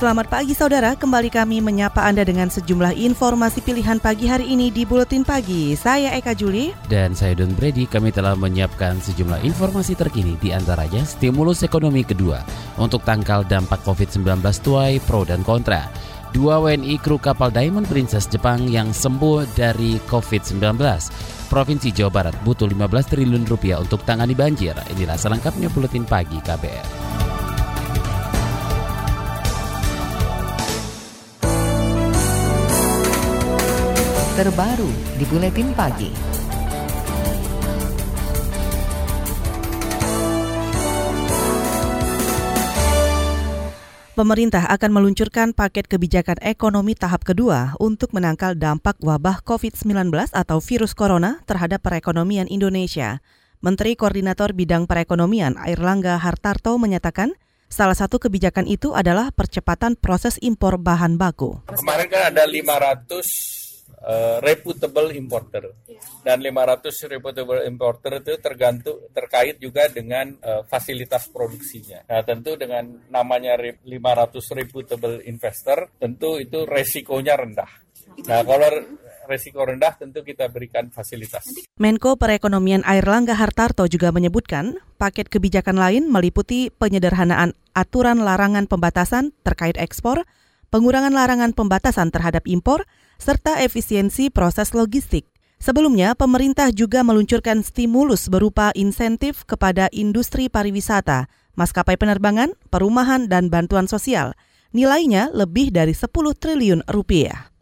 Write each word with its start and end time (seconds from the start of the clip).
Selamat 0.00 0.32
pagi 0.32 0.56
saudara, 0.56 0.96
kembali 0.96 1.28
kami 1.28 1.60
menyapa 1.60 2.00
Anda 2.08 2.24
dengan 2.24 2.48
sejumlah 2.48 2.96
informasi 2.96 3.60
pilihan 3.60 4.00
pagi 4.00 4.24
hari 4.24 4.48
ini 4.48 4.72
di 4.72 4.88
Buletin 4.88 5.28
Pagi. 5.28 5.76
Saya 5.76 6.16
Eka 6.16 6.32
Juli. 6.32 6.72
Dan 6.88 7.12
saya 7.12 7.36
Don 7.36 7.52
Brady, 7.52 7.84
kami 7.84 8.08
telah 8.08 8.32
menyiapkan 8.32 8.96
sejumlah 8.96 9.44
informasi 9.44 9.92
terkini 9.92 10.40
di 10.40 10.56
antaranya 10.56 11.04
stimulus 11.04 11.60
ekonomi 11.68 12.00
kedua 12.00 12.40
untuk 12.80 13.04
tangkal 13.04 13.44
dampak 13.44 13.84
COVID-19 13.84 14.40
tuai 14.64 15.04
pro 15.04 15.20
dan 15.28 15.44
kontra. 15.44 15.92
Dua 16.32 16.56
WNI 16.64 16.96
kru 16.96 17.20
kapal 17.20 17.52
Diamond 17.52 17.84
Princess 17.84 18.24
Jepang 18.24 18.72
yang 18.72 18.96
sembuh 18.96 19.52
dari 19.52 20.00
COVID-19. 20.08 20.80
Provinsi 21.52 21.92
Jawa 21.92 22.08
Barat 22.08 22.40
butuh 22.40 22.64
15 22.64 22.88
triliun 23.04 23.44
rupiah 23.44 23.76
untuk 23.76 24.00
tangani 24.08 24.32
banjir. 24.32 24.72
Inilah 24.96 25.20
selengkapnya 25.20 25.68
Buletin 25.68 26.08
Pagi 26.08 26.40
KBR. 26.40 27.19
Terbaru 34.40 34.88
di 35.20 35.28
Buletin 35.28 35.68
Pagi. 35.76 36.08
Pemerintah 44.16 44.64
akan 44.72 44.96
meluncurkan 44.96 45.52
paket 45.52 45.92
kebijakan 45.92 46.40
ekonomi 46.40 46.96
tahap 46.96 47.28
kedua 47.28 47.76
untuk 47.76 48.16
menangkal 48.16 48.56
dampak 48.56 48.96
wabah 49.04 49.44
COVID-19 49.44 50.08
atau 50.32 50.56
virus 50.64 50.96
corona 50.96 51.44
terhadap 51.44 51.84
perekonomian 51.84 52.48
Indonesia. 52.48 53.20
Menteri 53.60 53.92
Koordinator 53.92 54.56
Bidang 54.56 54.88
Perekonomian 54.88 55.60
Airlangga 55.60 56.16
Hartarto 56.16 56.80
menyatakan, 56.80 57.36
Salah 57.68 57.94
satu 57.94 58.16
kebijakan 58.16 58.64
itu 58.66 58.96
adalah 58.96 59.30
percepatan 59.36 60.00
proses 60.00 60.40
impor 60.40 60.80
bahan 60.80 61.20
baku. 61.20 61.60
Kemarin 61.70 62.08
kan 62.08 62.34
ada 62.34 62.42
500 62.48 63.59
uh, 64.04 64.38
reputable 64.40 65.12
importer. 65.12 65.72
Yeah. 65.88 66.00
Dan 66.24 66.44
500 66.44 67.12
reputable 67.12 67.60
importer 67.64 68.20
itu 68.20 68.36
tergantung 68.40 69.08
terkait 69.12 69.60
juga 69.60 69.88
dengan 69.88 70.36
uh, 70.40 70.64
fasilitas 70.64 71.28
produksinya. 71.28 72.04
Nah, 72.08 72.22
tentu 72.24 72.56
dengan 72.56 72.84
namanya 73.12 73.56
500 73.56 73.86
reputable 74.56 75.24
investor, 75.24 75.92
tentu 76.00 76.40
itu 76.40 76.64
resikonya 76.64 77.36
rendah. 77.36 77.70
Nah, 78.26 78.42
kalau 78.42 78.68
resiko 79.30 79.62
rendah 79.62 79.94
tentu 79.94 80.26
kita 80.26 80.50
berikan 80.50 80.90
fasilitas. 80.90 81.46
Menko 81.78 82.18
Perekonomian 82.18 82.82
Airlangga 82.82 83.38
Hartarto 83.38 83.86
juga 83.86 84.10
menyebutkan 84.10 84.82
paket 84.98 85.30
kebijakan 85.30 85.78
lain 85.78 86.10
meliputi 86.10 86.74
penyederhanaan 86.74 87.54
aturan 87.70 88.26
larangan 88.26 88.66
pembatasan 88.66 89.30
terkait 89.46 89.78
ekspor, 89.78 90.26
pengurangan 90.74 91.14
larangan 91.14 91.54
pembatasan 91.54 92.10
terhadap 92.10 92.42
impor, 92.50 92.90
serta 93.20 93.60
efisiensi 93.60 94.32
proses 94.32 94.72
logistik. 94.72 95.28
Sebelumnya, 95.60 96.16
pemerintah 96.16 96.72
juga 96.72 97.04
meluncurkan 97.04 97.60
stimulus 97.60 98.32
berupa 98.32 98.72
insentif 98.72 99.44
kepada 99.44 99.92
industri 99.92 100.48
pariwisata, 100.48 101.28
maskapai 101.52 102.00
penerbangan, 102.00 102.56
perumahan, 102.72 103.28
dan 103.28 103.52
bantuan 103.52 103.84
sosial. 103.84 104.32
Nilainya 104.72 105.28
lebih 105.36 105.68
dari 105.68 105.92
10 105.92 106.08
triliun 106.32 106.80
rupiah. 106.88 107.52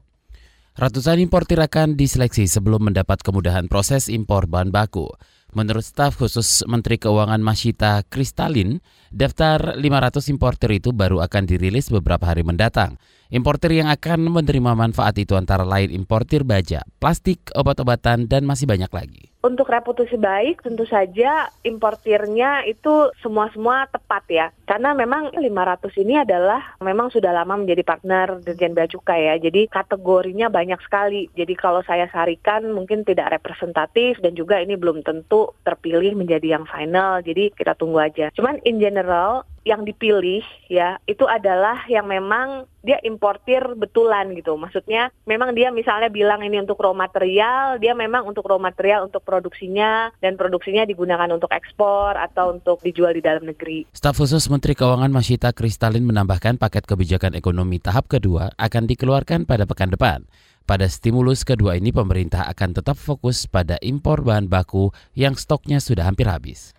Ratusan 0.78 1.18
importir 1.18 1.58
akan 1.58 1.98
diseleksi 1.98 2.46
sebelum 2.46 2.86
mendapat 2.86 3.18
kemudahan 3.26 3.66
proses 3.66 4.06
impor 4.06 4.46
bahan 4.46 4.70
baku. 4.70 5.10
Menurut 5.58 5.82
staf 5.82 6.14
khusus 6.14 6.62
Menteri 6.70 7.02
Keuangan 7.02 7.42
Masyita 7.42 8.06
Kristalin, 8.06 8.78
daftar 9.10 9.74
500 9.74 10.30
importer 10.30 10.70
itu 10.70 10.94
baru 10.94 11.18
akan 11.18 11.50
dirilis 11.50 11.90
beberapa 11.90 12.30
hari 12.30 12.46
mendatang. 12.46 12.94
Importer 13.26 13.74
yang 13.74 13.90
akan 13.90 14.30
menerima 14.30 14.78
manfaat 14.78 15.18
itu 15.18 15.34
antara 15.34 15.66
lain 15.66 15.90
importir 15.90 16.46
baja, 16.46 16.86
plastik, 17.02 17.50
obat-obatan, 17.58 18.30
dan 18.30 18.46
masih 18.46 18.70
banyak 18.70 18.86
lagi. 18.94 19.27
Untuk 19.38 19.70
reputasi 19.70 20.18
baik, 20.18 20.66
tentu 20.66 20.82
saja 20.82 21.46
importirnya 21.62 22.66
itu 22.66 23.14
semua-semua 23.22 23.86
tepat 23.86 24.26
ya. 24.26 24.46
Karena 24.66 24.98
memang 24.98 25.30
500 25.30 25.94
ini 26.02 26.18
adalah 26.18 26.74
memang 26.82 27.14
sudah 27.14 27.30
lama 27.30 27.54
menjadi 27.54 27.86
partner 27.86 28.42
Dirjen 28.42 28.74
Bea 28.74 28.90
Cukai 28.90 29.30
ya. 29.30 29.34
Jadi 29.38 29.70
kategorinya 29.70 30.50
banyak 30.50 30.82
sekali. 30.82 31.30
Jadi 31.38 31.54
kalau 31.54 31.86
saya 31.86 32.10
sarikan 32.10 32.66
mungkin 32.74 33.06
tidak 33.06 33.38
representatif 33.38 34.18
dan 34.18 34.34
juga 34.34 34.58
ini 34.58 34.74
belum 34.74 35.06
tentu 35.06 35.54
terpilih 35.62 36.18
menjadi 36.18 36.58
yang 36.58 36.66
final. 36.66 37.22
Jadi 37.22 37.54
kita 37.54 37.78
tunggu 37.78 38.02
aja. 38.02 38.34
Cuman 38.34 38.58
in 38.66 38.82
general 38.82 39.46
yang 39.68 39.84
dipilih 39.84 40.40
ya 40.72 40.96
itu 41.04 41.28
adalah 41.28 41.84
yang 41.92 42.08
memang 42.08 42.64
dia 42.80 42.96
importir 43.04 43.60
betulan 43.76 44.32
gitu. 44.32 44.56
Maksudnya 44.56 45.12
memang 45.28 45.52
dia 45.52 45.68
misalnya 45.68 46.08
bilang 46.08 46.40
ini 46.40 46.56
untuk 46.56 46.80
raw 46.80 46.96
material, 46.96 47.76
dia 47.76 47.92
memang 47.92 48.24
untuk 48.24 48.48
raw 48.48 48.56
material 48.56 49.04
untuk 49.12 49.20
produksinya 49.20 50.08
dan 50.24 50.40
produksinya 50.40 50.88
digunakan 50.88 51.28
untuk 51.28 51.52
ekspor 51.52 52.16
atau 52.16 52.56
untuk 52.56 52.80
dijual 52.80 53.12
di 53.12 53.20
dalam 53.20 53.44
negeri. 53.44 53.84
Staf 53.92 54.16
khusus 54.16 54.48
Menteri 54.48 54.72
Keuangan 54.72 55.12
Masyita 55.12 55.52
Kristalin 55.52 56.08
menambahkan 56.08 56.56
paket 56.56 56.88
kebijakan 56.88 57.36
ekonomi 57.36 57.76
tahap 57.76 58.08
kedua 58.08 58.56
akan 58.56 58.88
dikeluarkan 58.88 59.44
pada 59.44 59.68
pekan 59.68 59.92
depan. 59.92 60.24
Pada 60.68 60.84
stimulus 60.84 61.48
kedua 61.48 61.80
ini 61.80 61.96
pemerintah 61.96 62.44
akan 62.44 62.76
tetap 62.76 63.00
fokus 63.00 63.48
pada 63.48 63.80
impor 63.80 64.20
bahan 64.20 64.52
baku 64.52 64.92
yang 65.16 65.32
stoknya 65.32 65.80
sudah 65.80 66.04
hampir 66.04 66.28
habis. 66.28 66.76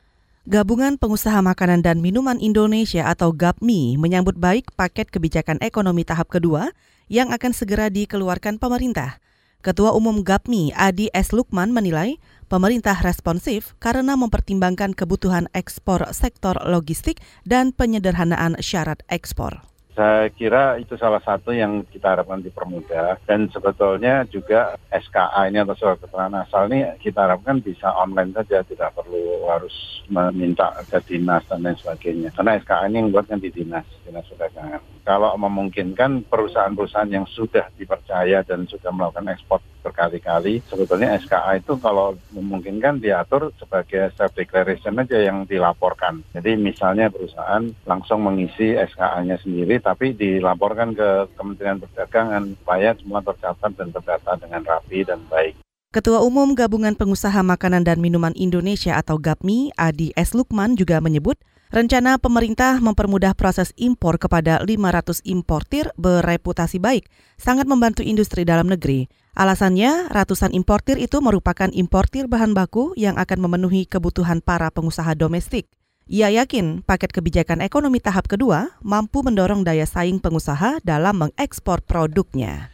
Gabungan 0.48 0.96
Pengusaha 0.96 1.44
Makanan 1.44 1.84
dan 1.84 2.00
Minuman 2.00 2.40
Indonesia 2.40 3.04
atau 3.12 3.36
GAPMI 3.36 4.00
menyambut 4.00 4.40
baik 4.40 4.72
paket 4.72 5.12
kebijakan 5.12 5.60
ekonomi 5.60 6.08
tahap 6.08 6.32
kedua 6.32 6.72
yang 7.12 7.36
akan 7.36 7.52
segera 7.52 7.92
dikeluarkan 7.92 8.56
pemerintah. 8.56 9.20
Ketua 9.60 9.92
Umum 9.92 10.24
GAPMI 10.24 10.72
Adi 10.72 11.12
S. 11.12 11.36
Lukman 11.36 11.76
menilai 11.76 12.24
pemerintah 12.48 12.96
responsif 13.04 13.76
karena 13.84 14.16
mempertimbangkan 14.16 14.96
kebutuhan 14.96 15.52
ekspor 15.52 16.08
sektor 16.16 16.56
logistik 16.64 17.20
dan 17.44 17.76
penyederhanaan 17.76 18.56
syarat 18.64 19.04
ekspor. 19.12 19.69
Saya 20.00 20.32
kira 20.32 20.80
itu 20.80 20.96
salah 20.96 21.20
satu 21.20 21.52
yang 21.52 21.84
kita 21.84 22.16
harapkan 22.16 22.40
dipermudah 22.40 23.20
dan 23.28 23.52
sebetulnya 23.52 24.24
juga 24.32 24.80
SKA 24.88 25.52
ini 25.52 25.60
atau 25.60 25.76
surat 25.76 26.00
keterangan 26.00 26.48
asal 26.48 26.72
ini 26.72 26.88
kita 27.04 27.28
harapkan 27.28 27.60
bisa 27.60 27.92
online 28.00 28.32
saja 28.32 28.64
tidak 28.64 28.96
perlu 28.96 29.44
harus 29.52 30.00
meminta 30.08 30.72
ke 30.88 31.04
dinas 31.04 31.44
dan 31.52 31.68
lain 31.68 31.76
sebagainya 31.76 32.32
karena 32.32 32.56
SKA 32.64 32.88
ini 32.88 32.96
yang 32.96 33.12
buatnya 33.12 33.44
di 33.44 33.52
dinas 33.52 33.84
dinas 34.08 34.24
perdagangan. 34.32 34.99
Kalau 35.04 35.34
memungkinkan 35.40 36.28
perusahaan-perusahaan 36.28 37.10
yang 37.10 37.26
sudah 37.26 37.72
dipercaya 37.76 38.46
dan 38.46 38.68
sudah 38.70 38.92
melakukan 38.94 39.32
ekspor 39.32 39.60
berkali-kali 39.80 40.60
sebetulnya 40.68 41.16
SKA 41.24 41.64
itu 41.64 41.80
kalau 41.80 42.14
memungkinkan 42.36 43.00
diatur 43.00 43.56
sebagai 43.56 44.12
self 44.14 44.36
declaration 44.36 45.00
aja 45.00 45.18
yang 45.24 45.48
dilaporkan. 45.48 46.22
Jadi 46.36 46.59
misalnya 46.59 47.08
perusahaan 47.08 47.64
langsung 47.88 48.28
mengisi 48.28 48.76
SKA-nya 48.76 49.40
sendiri 49.40 49.80
tapi 49.80 50.14
dilaporkan 50.14 50.94
ke 50.94 51.32
Kementerian 51.40 51.80
Perdagangan 51.80 52.59
supaya 52.59 52.92
semua 53.00 53.24
tercatat 53.24 53.72
dan 53.80 53.90
terdata 53.96 54.36
dengan 54.36 54.62
rapi 54.68 55.08
dan 55.08 55.24
baik. 55.32 55.69
Ketua 55.90 56.22
Umum 56.22 56.54
Gabungan 56.54 56.94
Pengusaha 56.94 57.42
Makanan 57.42 57.82
dan 57.82 57.98
Minuman 57.98 58.38
Indonesia 58.38 58.94
atau 58.94 59.18
GAPMI, 59.18 59.74
Adi 59.74 60.14
S. 60.14 60.38
Lukman 60.38 60.78
juga 60.78 61.02
menyebut 61.02 61.42
rencana 61.74 62.22
pemerintah 62.22 62.78
mempermudah 62.78 63.34
proses 63.34 63.74
impor 63.74 64.22
kepada 64.22 64.62
500 64.62 65.26
importir 65.26 65.90
bereputasi 65.97 66.78
baik 66.78 67.09
sangat 67.41 67.66
membantu 67.66 68.06
industri 68.06 68.46
dalam 68.46 68.70
negeri. 68.70 69.09
Alasannya, 69.34 70.14
ratusan 70.14 70.53
importir 70.53 71.02
itu 71.02 71.26
merupakan 71.26 71.74
importir 71.74 72.30
bahan 72.30 72.53
baku 72.53 72.94
yang 72.94 73.18
akan 73.18 73.50
memenuhi 73.50 73.90
kebutuhan 73.90 74.46
para 74.46 74.70
pengusaha 74.70 75.18
domestik. 75.18 75.66
Ia 76.06 76.30
yakin 76.30 76.85
paket 76.85 77.18
kebijakan 77.18 77.66
ekonomi 77.66 77.97
tahap 77.97 78.30
kedua 78.30 78.78
mampu 78.85 79.26
mendorong 79.26 79.66
daya 79.66 79.90
saing 79.90 80.22
pengusaha 80.22 80.85
dalam 80.85 81.18
mengekspor 81.18 81.82
produknya. 81.82 82.70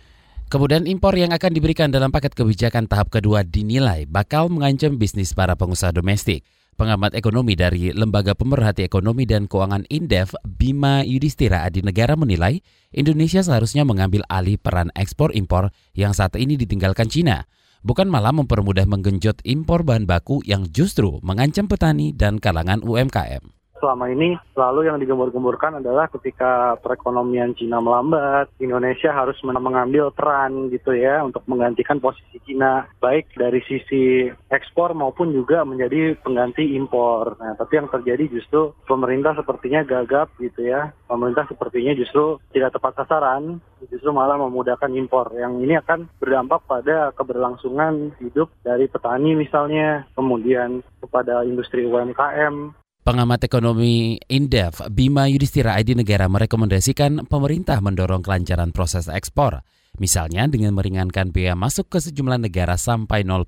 Kemudian 0.46 0.86
impor 0.86 1.18
yang 1.18 1.34
akan 1.34 1.52
diberikan 1.58 1.90
dalam 1.90 2.14
paket 2.14 2.38
kebijakan 2.38 2.86
tahap 2.86 3.10
kedua 3.10 3.42
dinilai 3.42 4.06
bakal 4.06 4.46
mengancam 4.54 4.94
bisnis 4.94 5.34
para 5.34 5.58
pengusaha 5.58 5.90
domestik. 5.90 6.46
Pengamat 6.76 7.16
ekonomi 7.16 7.56
dari 7.56 7.96
Lembaga 7.96 8.36
Pemerhati 8.36 8.84
Ekonomi 8.84 9.24
dan 9.24 9.48
Keuangan 9.48 9.88
Indef, 9.88 10.36
Bima 10.44 11.08
Yudhistira 11.08 11.64
Adi 11.64 11.80
Negara 11.82 12.20
menilai 12.20 12.60
Indonesia 12.92 13.40
seharusnya 13.40 13.88
mengambil 13.88 14.28
alih 14.28 14.60
peran 14.60 14.92
ekspor 14.92 15.32
impor 15.32 15.72
yang 15.96 16.12
saat 16.12 16.36
ini 16.36 16.60
ditinggalkan 16.60 17.08
Cina 17.08 17.48
bukan 17.86 18.12
malah 18.12 18.36
mempermudah 18.36 18.84
menggenjot 18.90 19.40
impor 19.48 19.88
bahan 19.88 20.04
baku 20.04 20.44
yang 20.44 20.68
justru 20.68 21.22
mengancam 21.24 21.70
petani 21.72 22.12
dan 22.12 22.44
kalangan 22.44 22.84
UMKM 22.84 23.55
selama 23.86 24.10
ini 24.10 24.34
selalu 24.58 24.90
yang 24.90 24.98
digembur-gemburkan 24.98 25.78
adalah 25.78 26.10
ketika 26.10 26.74
perekonomian 26.82 27.54
Cina 27.54 27.78
melambat, 27.78 28.50
Indonesia 28.58 29.14
harus 29.14 29.38
mengambil 29.46 30.10
peran 30.10 30.74
gitu 30.74 30.98
ya 30.98 31.22
untuk 31.22 31.46
menggantikan 31.46 32.02
posisi 32.02 32.42
Cina 32.50 32.90
baik 32.98 33.30
dari 33.38 33.62
sisi 33.70 34.26
ekspor 34.50 34.98
maupun 34.98 35.30
juga 35.38 35.62
menjadi 35.62 36.18
pengganti 36.18 36.74
impor. 36.74 37.38
Nah, 37.38 37.54
tapi 37.54 37.78
yang 37.78 37.94
terjadi 37.94 38.26
justru 38.26 38.74
pemerintah 38.90 39.38
sepertinya 39.38 39.86
gagap 39.86 40.34
gitu 40.42 40.66
ya. 40.66 40.90
Pemerintah 41.06 41.46
sepertinya 41.46 41.94
justru 41.94 42.42
tidak 42.50 42.74
tepat 42.74 43.06
sasaran, 43.06 43.62
justru 43.86 44.10
malah 44.10 44.42
memudahkan 44.42 44.90
impor. 44.98 45.30
Yang 45.38 45.54
ini 45.62 45.78
akan 45.78 46.10
berdampak 46.18 46.66
pada 46.66 47.14
keberlangsungan 47.14 48.18
hidup 48.18 48.50
dari 48.66 48.90
petani 48.90 49.38
misalnya, 49.38 50.10
kemudian 50.18 50.82
kepada 50.98 51.46
industri 51.46 51.86
UMKM, 51.86 52.74
Pengamat 53.06 53.46
ekonomi 53.46 54.18
Indef, 54.34 54.82
Bima 54.90 55.30
Yudhistira 55.30 55.78
ID 55.78 55.94
Negara 55.94 56.26
merekomendasikan 56.26 57.30
pemerintah 57.30 57.78
mendorong 57.78 58.26
kelancaran 58.26 58.74
proses 58.74 59.06
ekspor, 59.06 59.62
misalnya 60.02 60.50
dengan 60.50 60.74
meringankan 60.74 61.30
biaya 61.30 61.54
masuk 61.54 61.86
ke 61.94 62.02
sejumlah 62.02 62.42
negara 62.42 62.74
sampai 62.82 63.22
0%, 63.22 63.46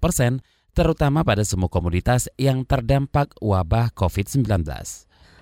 terutama 0.77 1.25
pada 1.25 1.42
semua 1.42 1.74
komoditas 1.74 2.30
yang 2.38 2.69
terdampak 2.69 3.33
wabah 3.42 3.89
COVID-19 3.98 4.45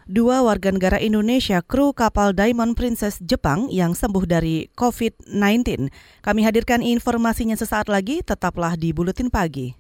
dua 0.07 0.45
warga 0.45 0.71
negara 0.71 1.01
Indonesia 1.01 1.59
kru 1.59 1.91
kapal 1.91 2.31
Diamond 2.31 2.79
Princess 2.79 3.19
Jepang 3.19 3.67
yang 3.67 3.97
sembuh 3.97 4.23
dari 4.23 4.71
COVID-19. 4.79 5.91
Kami 6.23 6.41
hadirkan 6.45 6.79
informasinya 6.79 7.59
sesaat 7.59 7.91
lagi, 7.91 8.23
tetaplah 8.23 8.79
di 8.79 8.95
Buletin 8.95 9.27
Pagi. 9.27 9.75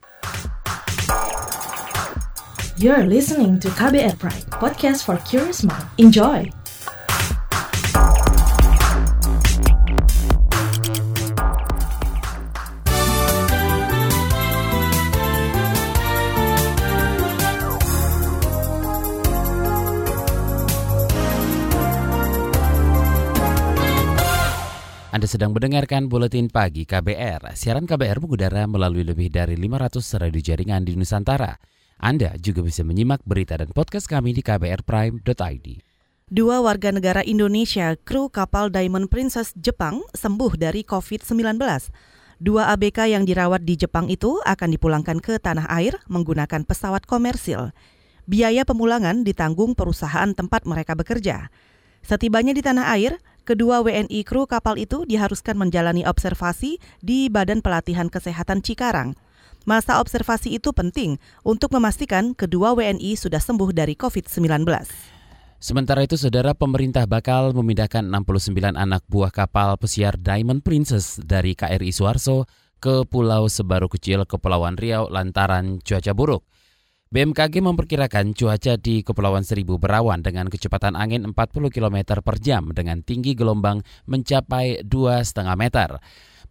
You're 2.75 3.07
listening 3.07 3.55
to 3.63 3.71
KBR 3.71 4.19
Pride, 4.19 4.51
podcast 4.51 5.07
for 5.07 5.15
curious 5.23 5.63
mind. 5.63 5.87
Enjoy! 5.95 6.43
Anda 25.15 25.31
sedang 25.31 25.55
mendengarkan 25.55 26.11
Buletin 26.11 26.51
Pagi 26.51 26.83
KBR. 26.83 27.55
Siaran 27.55 27.87
KBR 27.87 28.19
mengudara 28.19 28.67
melalui 28.67 29.07
lebih 29.07 29.31
dari 29.31 29.55
500 29.55 30.27
radio 30.27 30.43
jaringan 30.43 30.83
di 30.83 30.99
Nusantara. 30.99 31.55
Anda 31.95 32.35
juga 32.37 32.59
bisa 32.59 32.83
menyimak 32.83 33.23
berita 33.23 33.55
dan 33.55 33.71
podcast 33.71 34.11
kami 34.11 34.35
di 34.35 34.43
kbrprime.id. 34.43 35.67
Dua 36.25 36.57
warga 36.59 36.89
negara 36.89 37.21
Indonesia, 37.21 37.93
kru 38.01 38.27
kapal 38.33 38.73
Diamond 38.73 39.07
Princess 39.07 39.53
Jepang, 39.55 40.01
sembuh 40.11 40.57
dari 40.57 40.81
COVID-19. 40.81 41.61
Dua 42.41 42.73
ABK 42.75 43.07
yang 43.07 43.23
dirawat 43.23 43.63
di 43.63 43.79
Jepang 43.79 44.11
itu 44.11 44.43
akan 44.43 44.69
dipulangkan 44.75 45.23
ke 45.23 45.39
tanah 45.39 45.71
air 45.71 45.95
menggunakan 46.11 46.67
pesawat 46.67 47.07
komersil. 47.07 47.71
Biaya 48.27 48.67
pemulangan 48.67 49.23
ditanggung 49.23 49.77
perusahaan 49.77 50.33
tempat 50.35 50.67
mereka 50.67 50.97
bekerja. 50.97 51.53
Setibanya 52.03 52.51
di 52.51 52.61
tanah 52.65 52.91
air, 52.97 53.21
kedua 53.47 53.79
WNI 53.85 54.25
kru 54.27 54.43
kapal 54.49 54.81
itu 54.81 55.07
diharuskan 55.07 55.55
menjalani 55.55 56.03
observasi 56.03 56.81
di 56.99 57.31
Badan 57.31 57.63
Pelatihan 57.63 58.11
Kesehatan 58.11 58.59
Cikarang. 58.65 59.15
Masa 59.65 59.97
observasi 59.97 60.61
itu 60.61 60.69
penting 60.77 61.17
untuk 61.41 61.73
memastikan 61.73 62.37
kedua 62.37 62.77
WNI 62.77 63.17
sudah 63.17 63.41
sembuh 63.41 63.73
dari 63.73 63.97
COVID-19. 63.97 64.61
Sementara 65.57 66.05
itu, 66.05 66.13
saudara 66.13 66.53
pemerintah 66.53 67.09
bakal 67.09 67.49
memindahkan 67.49 68.05
69 68.05 68.77
anak 68.77 69.01
buah 69.09 69.33
kapal 69.33 69.73
pesiar 69.81 70.21
Diamond 70.21 70.61
Princess 70.61 71.17
dari 71.17 71.57
KRI 71.57 71.89
Suarso 71.89 72.45
ke 72.77 73.09
Pulau 73.09 73.49
Sebaru 73.49 73.89
Kecil, 73.89 74.29
Kepulauan 74.29 74.77
Riau 74.77 75.09
lantaran 75.09 75.81
cuaca 75.81 76.13
buruk. 76.13 76.45
BMKG 77.09 77.65
memperkirakan 77.65 78.37
cuaca 78.37 78.77
di 78.77 79.01
Kepulauan 79.01 79.41
Seribu 79.41 79.81
berawan 79.81 80.21
dengan 80.21 80.45
kecepatan 80.45 80.93
angin 80.93 81.25
40 81.25 81.73
km 81.73 82.21
per 82.21 82.37
jam 82.37 82.69
dengan 82.69 83.01
tinggi 83.01 83.33
gelombang 83.33 83.81
mencapai 84.05 84.85
2,5 84.85 85.57
meter. 85.57 85.97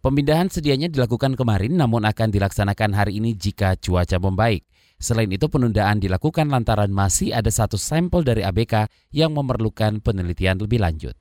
Pemindahan 0.05 0.53
sedianya 0.53 0.85
dilakukan 0.85 1.33
kemarin 1.33 1.81
namun 1.81 2.05
akan 2.05 2.29
dilaksanakan 2.29 2.93
hari 2.93 3.17
ini 3.17 3.33
jika 3.33 3.73
cuaca 3.73 4.21
membaik. 4.21 4.61
Selain 5.01 5.25
itu 5.25 5.49
penundaan 5.49 5.97
dilakukan 5.97 6.45
lantaran 6.45 6.93
masih 6.93 7.33
ada 7.33 7.49
satu 7.49 7.73
sampel 7.73 8.21
dari 8.21 8.45
ABK 8.45 8.85
yang 9.09 9.33
memerlukan 9.33 9.97
penelitian 10.05 10.61
lebih 10.61 10.77
lanjut. 10.77 11.17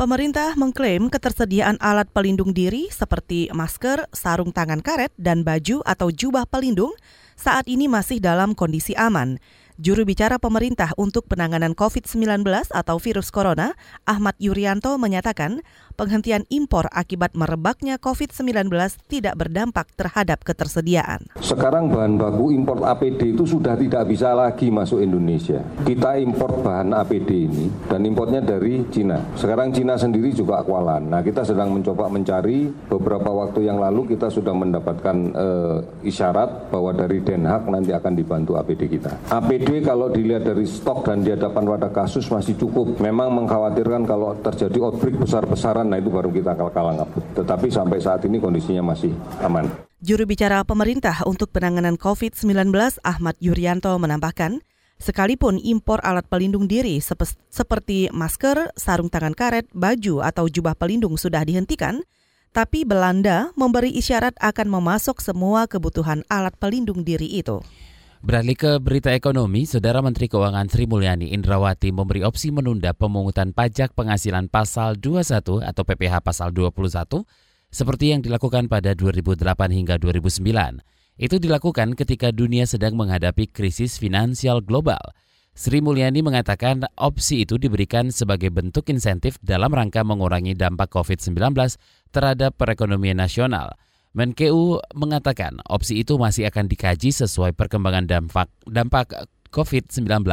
Pemerintah 0.00 0.56
mengklaim 0.56 1.12
ketersediaan 1.12 1.76
alat 1.84 2.08
pelindung 2.08 2.56
diri 2.56 2.88
seperti 2.88 3.52
masker, 3.52 4.08
sarung 4.16 4.56
tangan 4.56 4.80
karet, 4.80 5.12
dan 5.20 5.44
baju 5.44 5.84
atau 5.84 6.08
jubah 6.08 6.48
pelindung 6.48 6.96
saat 7.36 7.68
ini 7.68 7.92
masih 7.92 8.24
dalam 8.24 8.56
kondisi 8.56 8.96
aman. 8.96 9.36
Juru 9.78 10.02
bicara 10.02 10.42
pemerintah 10.42 10.90
untuk 10.98 11.30
penanganan 11.30 11.70
COVID-19 11.70 12.42
atau 12.74 12.98
virus 12.98 13.30
corona, 13.30 13.78
Ahmad 14.10 14.34
Yuryanto 14.42 14.98
menyatakan 14.98 15.62
penghentian 15.98 16.46
impor 16.46 16.86
akibat 16.94 17.34
merebaknya 17.34 17.98
COVID-19 17.98 18.70
tidak 19.10 19.34
berdampak 19.34 19.90
terhadap 19.98 20.46
ketersediaan. 20.46 21.26
Sekarang 21.42 21.90
bahan 21.90 22.14
baku 22.14 22.54
impor 22.54 22.86
APD 22.86 23.34
itu 23.34 23.42
sudah 23.42 23.74
tidak 23.74 24.06
bisa 24.06 24.30
lagi 24.30 24.70
masuk 24.70 25.02
Indonesia. 25.02 25.58
Kita 25.82 26.14
impor 26.22 26.62
bahan 26.62 26.94
APD 26.94 27.50
ini 27.50 27.66
dan 27.90 28.06
importnya 28.06 28.38
dari 28.38 28.86
Cina. 28.94 29.18
Sekarang 29.34 29.74
Cina 29.74 29.98
sendiri 29.98 30.30
juga 30.30 30.62
kualan. 30.62 31.10
Nah 31.10 31.18
kita 31.26 31.42
sedang 31.42 31.74
mencoba 31.74 32.06
mencari 32.06 32.70
beberapa 32.86 33.34
waktu 33.34 33.66
yang 33.66 33.82
lalu 33.82 34.14
kita 34.14 34.30
sudah 34.30 34.54
mendapatkan 34.54 35.16
uh, 35.34 35.82
isyarat 36.06 36.70
bahwa 36.70 36.94
dari 36.94 37.18
Den 37.26 37.42
Haag 37.42 37.66
nanti 37.66 37.90
akan 37.90 38.14
dibantu 38.14 38.54
APD 38.54 38.86
kita. 38.86 39.18
APD 39.34 39.82
kalau 39.82 40.14
dilihat 40.14 40.46
dari 40.46 40.62
stok 40.62 41.10
dan 41.10 41.26
di 41.26 41.34
hadapan 41.34 41.66
pada 41.66 41.90
kasus 41.90 42.30
masih 42.30 42.54
cukup. 42.54 43.02
Memang 43.02 43.34
mengkhawatirkan 43.34 44.06
kalau 44.06 44.38
terjadi 44.38 44.78
outbreak 44.78 45.18
besar-besaran 45.18 45.87
nah 45.88 45.96
itu 45.96 46.12
baru 46.12 46.28
kita 46.28 46.52
kalah 46.54 46.94
ngabut. 47.00 47.24
Tetapi 47.34 47.66
sampai 47.72 47.98
saat 47.98 48.22
ini 48.28 48.36
kondisinya 48.36 48.94
masih 48.94 49.16
aman. 49.40 49.66
Juru 49.98 50.28
bicara 50.28 50.62
pemerintah 50.62 51.26
untuk 51.26 51.50
penanganan 51.50 51.98
COVID-19 51.98 52.70
Ahmad 53.02 53.34
Yuryanto 53.42 53.90
menambahkan, 53.98 54.62
sekalipun 55.02 55.58
impor 55.58 55.98
alat 56.06 56.28
pelindung 56.30 56.70
diri 56.70 57.02
seperti 57.50 58.06
masker, 58.14 58.70
sarung 58.78 59.10
tangan 59.10 59.34
karet, 59.34 59.66
baju 59.74 60.22
atau 60.22 60.46
jubah 60.46 60.78
pelindung 60.78 61.18
sudah 61.18 61.42
dihentikan, 61.42 62.06
tapi 62.54 62.86
Belanda 62.86 63.50
memberi 63.58 63.90
isyarat 63.90 64.38
akan 64.38 64.66
memasok 64.70 65.18
semua 65.18 65.66
kebutuhan 65.66 66.22
alat 66.30 66.54
pelindung 66.56 67.02
diri 67.02 67.26
itu. 67.26 67.58
Beralih 68.18 68.58
ke 68.58 68.82
berita 68.82 69.14
ekonomi, 69.14 69.62
Saudara 69.62 70.02
Menteri 70.02 70.26
Keuangan 70.26 70.66
Sri 70.66 70.90
Mulyani 70.90 71.30
Indrawati 71.30 71.94
memberi 71.94 72.26
opsi 72.26 72.50
menunda 72.50 72.90
pemungutan 72.90 73.54
pajak 73.54 73.94
penghasilan 73.94 74.50
pasal 74.50 74.98
21 74.98 75.62
atau 75.62 75.82
PPh 75.86 76.18
pasal 76.26 76.50
21 76.50 77.22
seperti 77.70 78.10
yang 78.10 78.18
dilakukan 78.18 78.66
pada 78.66 78.98
2008 78.98 79.38
hingga 79.70 80.02
2009. 80.02 80.42
Itu 81.14 81.38
dilakukan 81.38 81.94
ketika 81.94 82.34
dunia 82.34 82.66
sedang 82.66 82.98
menghadapi 82.98 83.54
krisis 83.54 84.02
finansial 84.02 84.66
global. 84.66 85.14
Sri 85.54 85.78
Mulyani 85.78 86.18
mengatakan 86.18 86.90
opsi 86.98 87.46
itu 87.46 87.54
diberikan 87.54 88.10
sebagai 88.10 88.50
bentuk 88.50 88.90
insentif 88.90 89.38
dalam 89.46 89.70
rangka 89.70 90.02
mengurangi 90.02 90.58
dampak 90.58 90.90
COVID-19 90.90 91.54
terhadap 92.10 92.58
perekonomian 92.58 93.22
nasional– 93.22 93.78
Menkeu 94.18 94.82
mengatakan 94.98 95.62
opsi 95.70 96.02
itu 96.02 96.18
masih 96.18 96.50
akan 96.50 96.66
dikaji 96.66 97.14
sesuai 97.14 97.54
perkembangan 97.54 98.02
dampak 98.02 98.50
dampak 98.66 99.14
COVID-19 99.54 100.26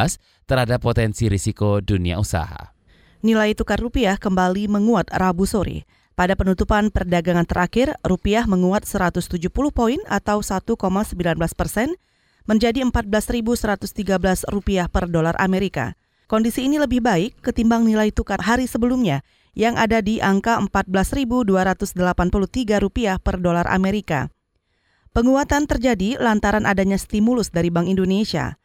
terhadap 0.50 0.82
potensi 0.82 1.30
risiko 1.30 1.86
dunia 1.86 2.18
usaha. 2.18 2.74
Nilai 3.22 3.54
tukar 3.54 3.78
rupiah 3.78 4.18
kembali 4.18 4.66
menguat 4.74 5.14
Rabu 5.14 5.46
sore. 5.46 5.86
Pada 6.18 6.34
penutupan 6.34 6.90
perdagangan 6.90 7.46
terakhir, 7.46 7.94
rupiah 8.02 8.50
menguat 8.50 8.90
170 8.90 9.38
poin 9.70 10.02
atau 10.10 10.42
1,19 10.42 10.74
persen 11.54 11.94
menjadi 12.50 12.82
14.113 12.90 14.50
rupiah 14.50 14.90
per 14.90 15.14
dolar 15.14 15.38
Amerika. 15.38 15.94
Kondisi 16.26 16.66
ini 16.66 16.82
lebih 16.82 17.06
baik 17.06 17.38
ketimbang 17.38 17.86
nilai 17.86 18.10
tukar 18.10 18.42
hari 18.42 18.66
sebelumnya 18.66 19.22
yang 19.56 19.80
ada 19.80 20.04
di 20.04 20.20
angka 20.20 20.60
14.283 20.60 22.84
rupiah 22.84 23.16
per 23.18 23.40
dolar 23.40 23.66
Amerika. 23.72 24.28
Penguatan 25.16 25.64
terjadi 25.64 26.20
lantaran 26.20 26.68
adanya 26.68 27.00
stimulus 27.00 27.48
dari 27.48 27.72
Bank 27.72 27.88
Indonesia. 27.88 28.60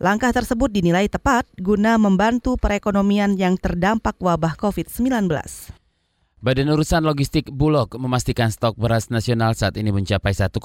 Langkah 0.00 0.32
tersebut 0.32 0.72
dinilai 0.72 1.12
tepat 1.12 1.44
guna 1.60 2.00
membantu 2.00 2.56
perekonomian 2.56 3.36
yang 3.36 3.60
terdampak 3.60 4.16
wabah 4.16 4.56
COVID-19. 4.56 5.28
Badan 6.40 6.72
Urusan 6.72 7.04
Logistik 7.04 7.52
Bulog 7.52 8.00
memastikan 8.00 8.48
stok 8.48 8.80
beras 8.80 9.12
nasional 9.12 9.52
saat 9.52 9.76
ini 9.76 9.92
mencapai 9.92 10.32
1,6 10.32 10.56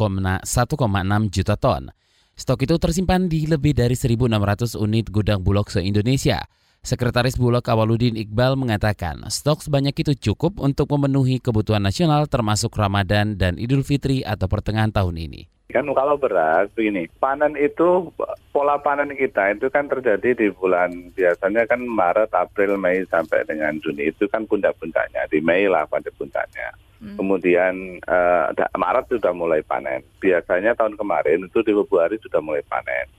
juta 1.36 1.55
ton. 1.60 1.91
Stok 2.39 2.63
itu 2.63 2.79
tersimpan 2.79 3.27
di 3.27 3.44
lebih 3.44 3.75
dari 3.75 4.00
1.600 4.00 4.79
unit 4.79 5.12
gudang 5.12 5.44
Bulog 5.44 5.67
se-Indonesia. 5.67 6.48
Sekretaris 6.85 7.33
Bulog 7.33 7.65
Awaludin 7.65 8.13
Iqbal 8.13 8.53
mengatakan 8.53 9.17
stok 9.33 9.65
sebanyak 9.65 10.05
itu 10.05 10.13
cukup 10.29 10.61
untuk 10.61 10.85
memenuhi 10.93 11.41
kebutuhan 11.41 11.81
nasional 11.81 12.29
termasuk 12.29 12.69
Ramadan 12.77 13.33
dan 13.41 13.57
Idul 13.57 13.81
Fitri 13.81 14.21
atau 14.21 14.45
pertengahan 14.45 14.93
tahun 14.93 15.17
ini. 15.17 15.49
Kan 15.73 15.89
kalau 15.89 16.13
beras 16.13 16.69
begini, 16.77 17.09
panen 17.17 17.57
itu 17.57 18.13
pola 18.53 18.77
panen 18.77 19.17
kita 19.17 19.57
itu 19.57 19.65
kan 19.73 19.89
terjadi 19.89 20.37
di 20.37 20.53
bulan 20.53 21.09
biasanya 21.17 21.65
kan 21.65 21.81
Maret, 21.81 22.29
April, 22.37 22.77
Mei 22.77 23.01
sampai 23.09 23.41
dengan 23.49 23.81
Juni 23.81 24.13
itu 24.13 24.29
kan 24.29 24.45
puncak-puncaknya 24.45 25.25
di 25.33 25.41
Mei 25.41 25.65
lah 25.65 25.89
pada 25.89 26.13
puncaknya. 26.13 26.69
Hmm. 27.01 27.17
Kemudian 27.17 27.97
uh, 28.05 28.53
Maret 28.77 29.09
sudah 29.09 29.33
mulai 29.33 29.65
panen. 29.65 30.05
Biasanya 30.21 30.77
tahun 30.77 31.01
kemarin 31.01 31.49
itu 31.49 31.65
di 31.65 31.73
Februari 31.73 32.21
sudah 32.21 32.45
mulai 32.45 32.61
panen. 32.69 33.09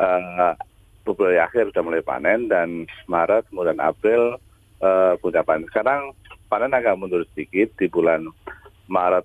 Uh, 0.00 0.56
Februari 1.04 1.36
akhir 1.36 1.70
sudah 1.70 1.84
mulai 1.84 2.02
panen 2.02 2.48
dan 2.48 2.88
Maret 3.06 3.46
kemudian 3.52 3.78
April 3.78 4.40
uh, 4.80 5.44
panen. 5.44 5.68
Sekarang 5.68 6.16
panen 6.48 6.72
agak 6.72 6.96
mundur 6.96 7.22
sedikit 7.32 7.70
di 7.76 7.86
bulan 7.92 8.24
Maret 8.88 9.24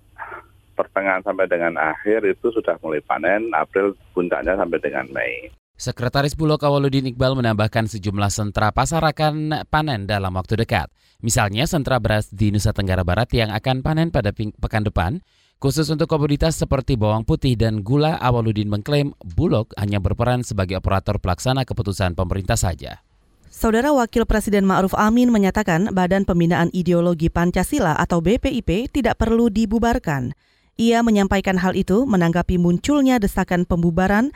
pertengahan 0.80 1.20
sampai 1.28 1.48
dengan 1.52 1.76
akhir 1.76 2.24
itu 2.24 2.56
sudah 2.56 2.80
mulai 2.80 3.04
panen, 3.04 3.52
April 3.52 4.00
puncaknya 4.16 4.56
sampai 4.56 4.80
dengan 4.80 5.08
Mei. 5.12 5.52
Sekretaris 5.80 6.36
Bulog 6.36 6.60
Awaludin 6.60 7.08
Iqbal 7.08 7.40
menambahkan 7.40 7.88
sejumlah 7.88 8.32
sentra 8.32 8.72
pasar 8.76 9.00
akan 9.00 9.64
panen 9.72 10.08
dalam 10.08 10.36
waktu 10.36 10.60
dekat. 10.60 10.92
Misalnya 11.24 11.68
sentra 11.68 12.00
beras 12.00 12.32
di 12.32 12.52
Nusa 12.52 12.76
Tenggara 12.76 13.04
Barat 13.04 13.32
yang 13.36 13.52
akan 13.52 13.80
panen 13.84 14.12
pada 14.12 14.32
pekan 14.36 14.84
depan. 14.84 15.24
Khusus 15.60 15.92
untuk 15.92 16.08
komoditas 16.08 16.56
seperti 16.56 16.96
bawang 16.96 17.28
putih 17.28 17.60
dan 17.60 17.84
gula, 17.84 18.16
Awaludin 18.16 18.72
mengklaim 18.72 19.12
Bulog 19.36 19.76
hanya 19.76 20.00
berperan 20.00 20.40
sebagai 20.40 20.80
operator 20.80 21.20
pelaksana 21.20 21.68
keputusan 21.68 22.16
pemerintah 22.16 22.56
saja. 22.56 23.04
Saudara 23.52 23.92
Wakil 23.92 24.24
Presiden 24.24 24.64
Ma'ruf 24.64 24.96
Amin 24.96 25.28
menyatakan 25.36 25.92
Badan 25.92 26.24
Pembinaan 26.24 26.72
Ideologi 26.72 27.28
Pancasila 27.28 27.92
atau 28.00 28.24
BPIP 28.24 28.88
tidak 28.88 29.20
perlu 29.20 29.52
dibubarkan. 29.52 30.32
Ia 30.80 31.04
menyampaikan 31.04 31.60
hal 31.60 31.76
itu 31.76 32.08
menanggapi 32.08 32.56
munculnya 32.56 33.20
desakan 33.20 33.68
pembubaran 33.68 34.32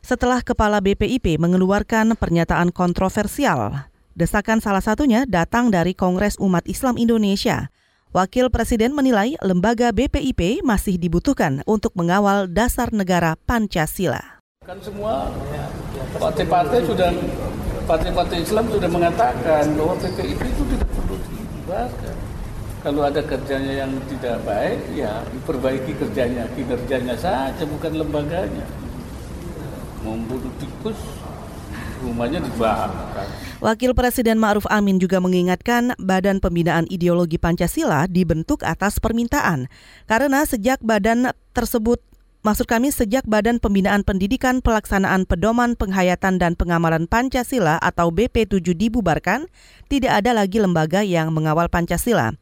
setelah 0.00 0.40
Kepala 0.40 0.80
BPIP 0.80 1.36
mengeluarkan 1.36 2.16
pernyataan 2.16 2.72
kontroversial. 2.72 3.84
Desakan 4.16 4.64
salah 4.64 4.80
satunya 4.80 5.28
datang 5.28 5.68
dari 5.68 5.92
Kongres 5.92 6.40
Umat 6.40 6.64
Islam 6.64 6.96
Indonesia. 6.96 7.68
Wakil 8.08 8.48
Presiden 8.48 8.96
menilai 8.96 9.36
lembaga 9.44 9.92
BPIP 9.92 10.64
masih 10.64 10.96
dibutuhkan 10.96 11.60
untuk 11.68 11.92
mengawal 11.92 12.48
dasar 12.48 12.88
negara 12.88 13.36
Pancasila. 13.44 14.40
Kan 14.64 14.80
semua 14.80 15.28
partai-partai 16.16 16.88
sudah 16.88 17.12
partai-partai 17.84 18.40
Islam 18.40 18.64
sudah 18.72 18.88
mengatakan 18.88 19.76
bahwa 19.76 19.92
BPIP 20.00 20.40
itu 20.40 20.62
tidak 20.72 20.88
perlu 20.88 21.20
dibubarkan. 21.20 22.16
Kalau 22.80 23.02
ada 23.04 23.20
kerjanya 23.20 23.84
yang 23.84 23.92
tidak 24.08 24.40
baik, 24.40 24.80
ya 24.96 25.20
diperbaiki 25.28 25.92
kerjanya, 26.00 26.48
kinerjanya 26.56 27.12
saja, 27.12 27.60
bukan 27.68 27.92
lembaganya 27.92 28.64
membunuh 30.00 30.48
tikus 30.56 30.96
rumahnya 32.00 32.40
dibakar. 32.42 32.90
Wakil 33.58 33.90
Presiden 33.92 34.38
Ma'ruf 34.38 34.64
Amin 34.70 35.02
juga 35.02 35.18
mengingatkan 35.18 35.98
Badan 35.98 36.38
Pembinaan 36.38 36.86
Ideologi 36.86 37.36
Pancasila 37.36 38.06
dibentuk 38.06 38.62
atas 38.62 39.02
permintaan. 39.02 39.66
Karena 40.06 40.46
sejak 40.46 40.78
badan 40.82 41.34
tersebut 41.52 41.98
Maksud 42.38 42.70
kami 42.70 42.94
sejak 42.94 43.26
Badan 43.26 43.58
Pembinaan 43.58 44.06
Pendidikan 44.06 44.62
Pelaksanaan 44.62 45.26
Pedoman 45.26 45.74
Penghayatan 45.74 46.38
dan 46.38 46.54
Pengamalan 46.54 47.10
Pancasila 47.10 47.82
atau 47.82 48.14
BP7 48.14 48.62
dibubarkan, 48.78 49.50
tidak 49.90 50.22
ada 50.22 50.30
lagi 50.38 50.62
lembaga 50.62 51.02
yang 51.02 51.34
mengawal 51.34 51.66
Pancasila. 51.66 52.38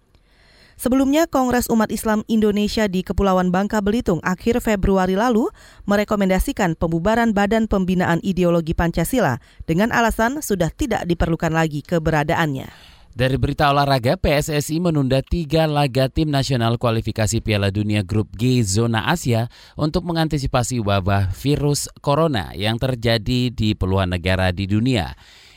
Sebelumnya, 0.77 1.25
Kongres 1.25 1.73
Umat 1.73 1.89
Islam 1.89 2.21
Indonesia 2.29 2.85
di 2.85 3.01
Kepulauan 3.01 3.49
Bangka 3.49 3.81
Belitung 3.81 4.21
akhir 4.21 4.61
Februari 4.61 5.17
lalu 5.17 5.49
merekomendasikan 5.89 6.77
pembubaran 6.77 7.33
Badan 7.33 7.65
Pembinaan 7.65 8.21
Ideologi 8.21 8.77
Pancasila 8.77 9.41
dengan 9.65 9.89
alasan 9.89 10.45
sudah 10.45 10.69
tidak 10.69 11.09
diperlukan 11.09 11.49
lagi 11.49 11.81
keberadaannya. 11.81 12.69
Dari 13.17 13.41
berita 13.41 13.73
olahraga, 13.73 14.21
PSSI 14.21 14.77
menunda 14.77 15.25
tiga 15.25 15.65
laga 15.65 16.13
tim 16.13 16.29
nasional 16.29 16.77
kualifikasi 16.77 17.41
Piala 17.41 17.73
Dunia 17.73 18.05
Grup 18.05 18.29
G 18.37 18.61
Zona 18.61 19.09
Asia 19.09 19.49
untuk 19.81 20.05
mengantisipasi 20.05 20.85
wabah 20.85 21.33
virus 21.33 21.89
corona 22.05 22.53
yang 22.53 22.77
terjadi 22.77 23.49
di 23.49 23.73
puluhan 23.73 24.13
negara 24.13 24.53
di 24.53 24.69
dunia. 24.69 25.17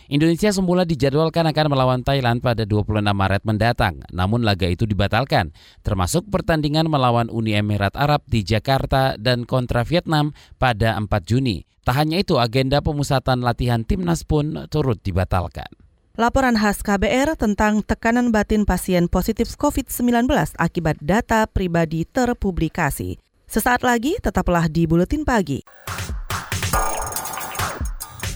Indonesia 0.09 0.49
semula 0.49 0.89
dijadwalkan 0.89 1.45
akan 1.53 1.67
melawan 1.69 2.01
Thailand 2.01 2.41
pada 2.41 2.65
26 2.65 2.97
Maret 3.13 3.45
mendatang, 3.45 4.01
namun 4.09 4.41
laga 4.41 4.65
itu 4.65 4.89
dibatalkan, 4.89 5.53
termasuk 5.85 6.25
pertandingan 6.33 6.89
melawan 6.89 7.29
Uni 7.29 7.53
Emirat 7.53 7.93
Arab 7.93 8.25
di 8.25 8.41
Jakarta 8.41 9.21
dan 9.21 9.45
kontra 9.45 9.85
Vietnam 9.85 10.33
pada 10.57 10.97
4 10.97 11.05
Juni. 11.29 11.61
Tak 11.85 11.93
hanya 11.93 12.17
itu, 12.25 12.41
agenda 12.41 12.81
pemusatan 12.81 13.45
latihan 13.45 13.85
timnas 13.85 14.25
pun 14.25 14.65
turut 14.73 14.97
dibatalkan. 14.97 15.69
Laporan 16.17 16.57
khas 16.57 16.81
KBR 16.81 17.37
tentang 17.37 17.85
tekanan 17.85 18.33
batin 18.33 18.65
pasien 18.65 19.13
positif 19.13 19.53
COVID-19 19.61 20.25
akibat 20.57 20.97
data 21.05 21.45
pribadi 21.45 22.09
terpublikasi. 22.09 23.21
Sesaat 23.45 23.85
lagi, 23.85 24.17
tetaplah 24.17 24.65
di 24.73 24.89
Buletin 24.89 25.21
Pagi. 25.21 25.61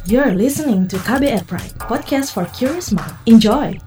You're 0.03 0.35
listening 0.35 0.91
to 0.91 0.99
KBR 0.99 1.47
Pride, 1.47 1.79
podcast 1.79 2.35
for 2.35 2.43
curious 2.51 2.91
mind. 2.91 3.15
Enjoy! 3.23 3.79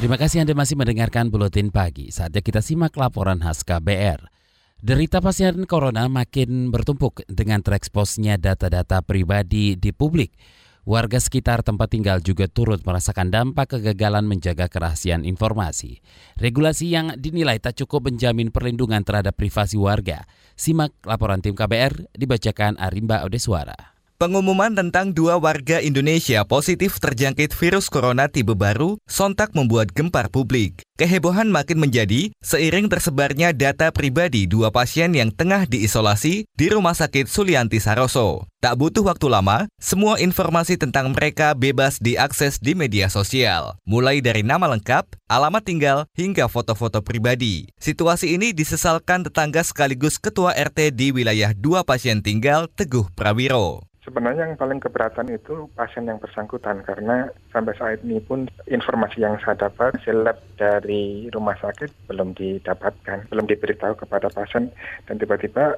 Terima 0.00 0.16
kasih 0.16 0.40
Anda 0.40 0.56
masih 0.56 0.80
mendengarkan 0.80 1.28
Buletin 1.28 1.68
Pagi. 1.68 2.08
Saatnya 2.08 2.40
kita 2.40 2.64
simak 2.64 2.96
laporan 2.96 3.44
khas 3.44 3.60
KBR. 3.60 4.37
Derita 4.78 5.18
pasien 5.18 5.66
corona 5.66 6.06
makin 6.06 6.70
bertumpuk 6.70 7.26
dengan 7.26 7.58
tereksposnya 7.66 8.38
data-data 8.38 9.02
pribadi 9.02 9.74
di 9.74 9.90
publik. 9.90 10.38
Warga 10.86 11.18
sekitar 11.18 11.66
tempat 11.66 11.90
tinggal 11.90 12.22
juga 12.22 12.46
turut 12.46 12.86
merasakan 12.86 13.34
dampak 13.34 13.74
kegagalan 13.74 14.22
menjaga 14.22 14.70
kerahasiaan 14.70 15.26
informasi. 15.26 15.98
Regulasi 16.38 16.94
yang 16.94 17.18
dinilai 17.18 17.58
tak 17.58 17.74
cukup 17.82 18.06
menjamin 18.06 18.54
perlindungan 18.54 19.02
terhadap 19.02 19.34
privasi 19.34 19.74
warga. 19.74 20.22
Simak 20.54 20.94
laporan 21.02 21.42
tim 21.42 21.58
KBR 21.58 22.14
dibacakan 22.14 22.78
Arimba 22.78 23.26
Odeswara. 23.26 23.97
Pengumuman 24.18 24.74
tentang 24.74 25.14
dua 25.14 25.38
warga 25.38 25.78
Indonesia 25.78 26.42
positif 26.42 26.98
terjangkit 26.98 27.54
virus 27.54 27.86
corona 27.86 28.26
tipe 28.26 28.50
baru 28.58 28.98
sontak 29.06 29.54
membuat 29.54 29.94
gempar 29.94 30.26
publik. 30.26 30.82
Kehebohan 30.98 31.46
makin 31.46 31.78
menjadi 31.78 32.34
seiring 32.42 32.90
tersebarnya 32.90 33.54
data 33.54 33.94
pribadi 33.94 34.50
dua 34.50 34.74
pasien 34.74 35.14
yang 35.14 35.30
tengah 35.30 35.70
diisolasi 35.70 36.50
di 36.50 36.66
Rumah 36.66 36.98
Sakit 36.98 37.30
Sulianti 37.30 37.78
Saroso. 37.78 38.42
Tak 38.58 38.74
butuh 38.74 39.06
waktu 39.06 39.30
lama, 39.30 39.70
semua 39.78 40.18
informasi 40.18 40.74
tentang 40.74 41.14
mereka 41.14 41.54
bebas 41.54 42.02
diakses 42.02 42.58
di 42.58 42.74
media 42.74 43.06
sosial, 43.06 43.78
mulai 43.86 44.18
dari 44.18 44.42
nama 44.42 44.66
lengkap, 44.66 45.14
alamat 45.30 45.62
tinggal, 45.62 46.10
hingga 46.18 46.50
foto-foto 46.50 47.06
pribadi. 47.06 47.70
Situasi 47.78 48.34
ini 48.34 48.50
disesalkan 48.50 49.22
tetangga 49.22 49.62
sekaligus 49.62 50.18
ketua 50.18 50.58
RT 50.58 50.90
di 50.90 51.14
wilayah 51.14 51.54
dua 51.54 51.86
pasien 51.86 52.18
tinggal, 52.18 52.66
Teguh 52.74 53.06
Prawiro. 53.14 53.87
Sebenarnya 54.08 54.48
yang 54.48 54.56
paling 54.56 54.80
keberatan 54.80 55.28
itu 55.28 55.68
pasien 55.76 56.08
yang 56.08 56.16
bersangkutan 56.16 56.80
karena 56.80 57.28
sampai 57.52 57.76
saat 57.76 58.00
ini 58.00 58.24
pun 58.24 58.48
informasi 58.64 59.20
yang 59.20 59.36
saya 59.44 59.68
dapat 59.68 60.00
hasil 60.00 60.24
dari 60.56 61.28
rumah 61.28 61.52
sakit 61.60 62.08
belum 62.08 62.32
didapatkan, 62.32 63.28
belum 63.28 63.44
diberitahu 63.44 64.00
kepada 64.00 64.32
pasien 64.32 64.72
dan 65.04 65.20
tiba-tiba 65.20 65.76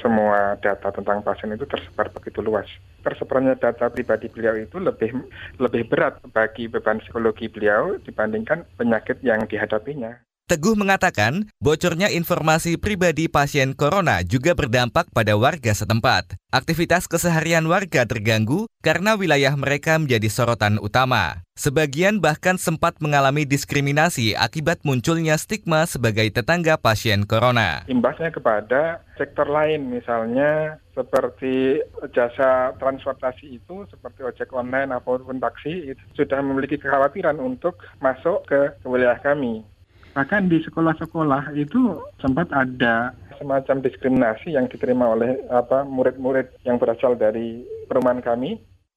semua 0.00 0.56
data 0.64 0.88
tentang 0.88 1.20
pasien 1.20 1.52
itu 1.52 1.68
tersebar 1.68 2.08
begitu 2.16 2.40
luas. 2.40 2.64
Tersebarnya 3.04 3.60
data 3.60 3.92
pribadi 3.92 4.32
beliau 4.32 4.56
itu 4.56 4.80
lebih 4.80 5.12
lebih 5.60 5.84
berat 5.92 6.24
bagi 6.32 6.72
beban 6.72 7.04
psikologi 7.04 7.52
beliau 7.52 8.00
dibandingkan 8.00 8.64
penyakit 8.80 9.20
yang 9.20 9.44
dihadapinya. 9.44 10.16
Teguh 10.46 10.78
mengatakan, 10.78 11.50
bocornya 11.58 12.06
informasi 12.06 12.78
pribadi 12.78 13.26
pasien 13.26 13.74
corona 13.74 14.22
juga 14.22 14.54
berdampak 14.54 15.10
pada 15.10 15.34
warga 15.34 15.74
setempat. 15.74 16.38
Aktivitas 16.54 17.10
keseharian 17.10 17.66
warga 17.66 18.06
terganggu 18.06 18.70
karena 18.78 19.18
wilayah 19.18 19.50
mereka 19.58 19.98
menjadi 19.98 20.30
sorotan 20.30 20.78
utama. 20.78 21.42
Sebagian 21.58 22.22
bahkan 22.22 22.62
sempat 22.62 23.02
mengalami 23.02 23.42
diskriminasi 23.42 24.38
akibat 24.38 24.86
munculnya 24.86 25.34
stigma 25.34 25.82
sebagai 25.82 26.30
tetangga 26.30 26.78
pasien 26.78 27.26
corona. 27.26 27.82
Imbasnya 27.90 28.30
kepada 28.30 29.02
sektor 29.18 29.50
lain, 29.50 29.90
misalnya 29.90 30.78
seperti 30.94 31.82
jasa 32.14 32.70
transportasi 32.78 33.58
itu, 33.58 33.82
seperti 33.90 34.22
ojek 34.22 34.54
online 34.54 34.94
ataupun 34.94 35.42
taksi, 35.42 35.90
itu 35.90 36.02
sudah 36.14 36.38
memiliki 36.38 36.78
kekhawatiran 36.78 37.42
untuk 37.42 37.82
masuk 37.98 38.46
ke 38.46 38.78
wilayah 38.86 39.18
kami. 39.18 39.66
Bahkan 40.16 40.48
di 40.48 40.64
sekolah-sekolah 40.64 41.52
itu 41.60 42.00
sempat 42.24 42.48
ada 42.48 43.12
semacam 43.36 43.84
diskriminasi 43.84 44.56
yang 44.56 44.64
diterima 44.64 45.12
oleh 45.12 45.44
apa 45.52 45.84
murid-murid 45.84 46.56
yang 46.64 46.80
berasal 46.80 47.20
dari 47.20 47.60
perumahan 47.84 48.24
kami. 48.24 48.56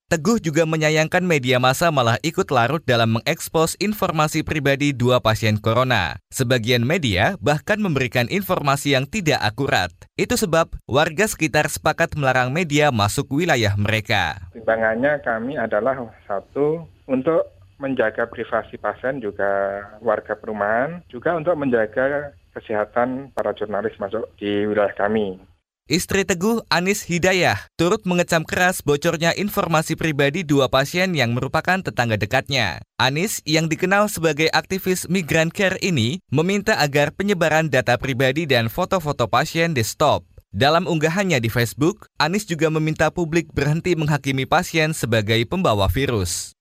Teguh 0.10 0.42
juga 0.42 0.66
menyayangkan 0.66 1.22
media 1.22 1.62
massa 1.62 1.94
malah 1.94 2.18
ikut 2.26 2.50
larut 2.50 2.82
dalam 2.82 3.20
mengekspos 3.20 3.78
informasi 3.78 4.42
pribadi 4.42 4.90
dua 4.90 5.22
pasien 5.22 5.60
corona. 5.62 6.18
Sebagian 6.34 6.82
media 6.82 7.38
bahkan 7.38 7.78
memberikan 7.78 8.26
informasi 8.26 8.98
yang 8.98 9.06
tidak 9.06 9.38
akurat. 9.44 9.94
Itu 10.18 10.34
sebab 10.34 10.72
warga 10.90 11.30
sekitar 11.30 11.70
sepakat 11.70 12.18
melarang 12.18 12.50
media 12.50 12.90
masuk 12.90 13.30
wilayah 13.30 13.78
mereka. 13.78 14.50
Timbangannya 14.56 15.22
kami 15.22 15.62
adalah 15.62 16.02
satu 16.26 16.90
untuk 17.06 17.59
menjaga 17.80 18.28
privasi 18.28 18.76
pasien 18.76 19.24
juga 19.24 19.82
warga 20.04 20.36
perumahan, 20.36 21.02
juga 21.08 21.34
untuk 21.34 21.56
menjaga 21.56 22.36
kesehatan 22.54 23.32
para 23.32 23.56
jurnalis 23.56 23.96
masuk 23.98 24.28
di 24.36 24.68
wilayah 24.68 24.94
kami. 24.94 25.40
Istri 25.90 26.22
Teguh, 26.22 26.62
Anis 26.70 27.02
Hidayah, 27.10 27.66
turut 27.74 28.06
mengecam 28.06 28.46
keras 28.46 28.86
bocornya 28.86 29.34
informasi 29.34 29.98
pribadi 29.98 30.46
dua 30.46 30.70
pasien 30.70 31.18
yang 31.18 31.34
merupakan 31.34 31.82
tetangga 31.82 32.14
dekatnya. 32.14 32.86
Anis, 33.02 33.42
yang 33.42 33.66
dikenal 33.66 34.06
sebagai 34.06 34.54
aktivis 34.54 35.10
migran 35.10 35.50
care 35.50 35.82
ini, 35.82 36.22
meminta 36.30 36.78
agar 36.78 37.10
penyebaran 37.10 37.74
data 37.74 37.98
pribadi 37.98 38.46
dan 38.46 38.70
foto-foto 38.70 39.26
pasien 39.26 39.74
di 39.74 39.82
stop. 39.82 40.22
Dalam 40.54 40.86
unggahannya 40.86 41.42
di 41.42 41.50
Facebook, 41.50 42.06
Anis 42.22 42.46
juga 42.46 42.70
meminta 42.70 43.10
publik 43.10 43.50
berhenti 43.50 43.98
menghakimi 43.98 44.46
pasien 44.46 44.94
sebagai 44.94 45.42
pembawa 45.50 45.90
virus. 45.90 46.54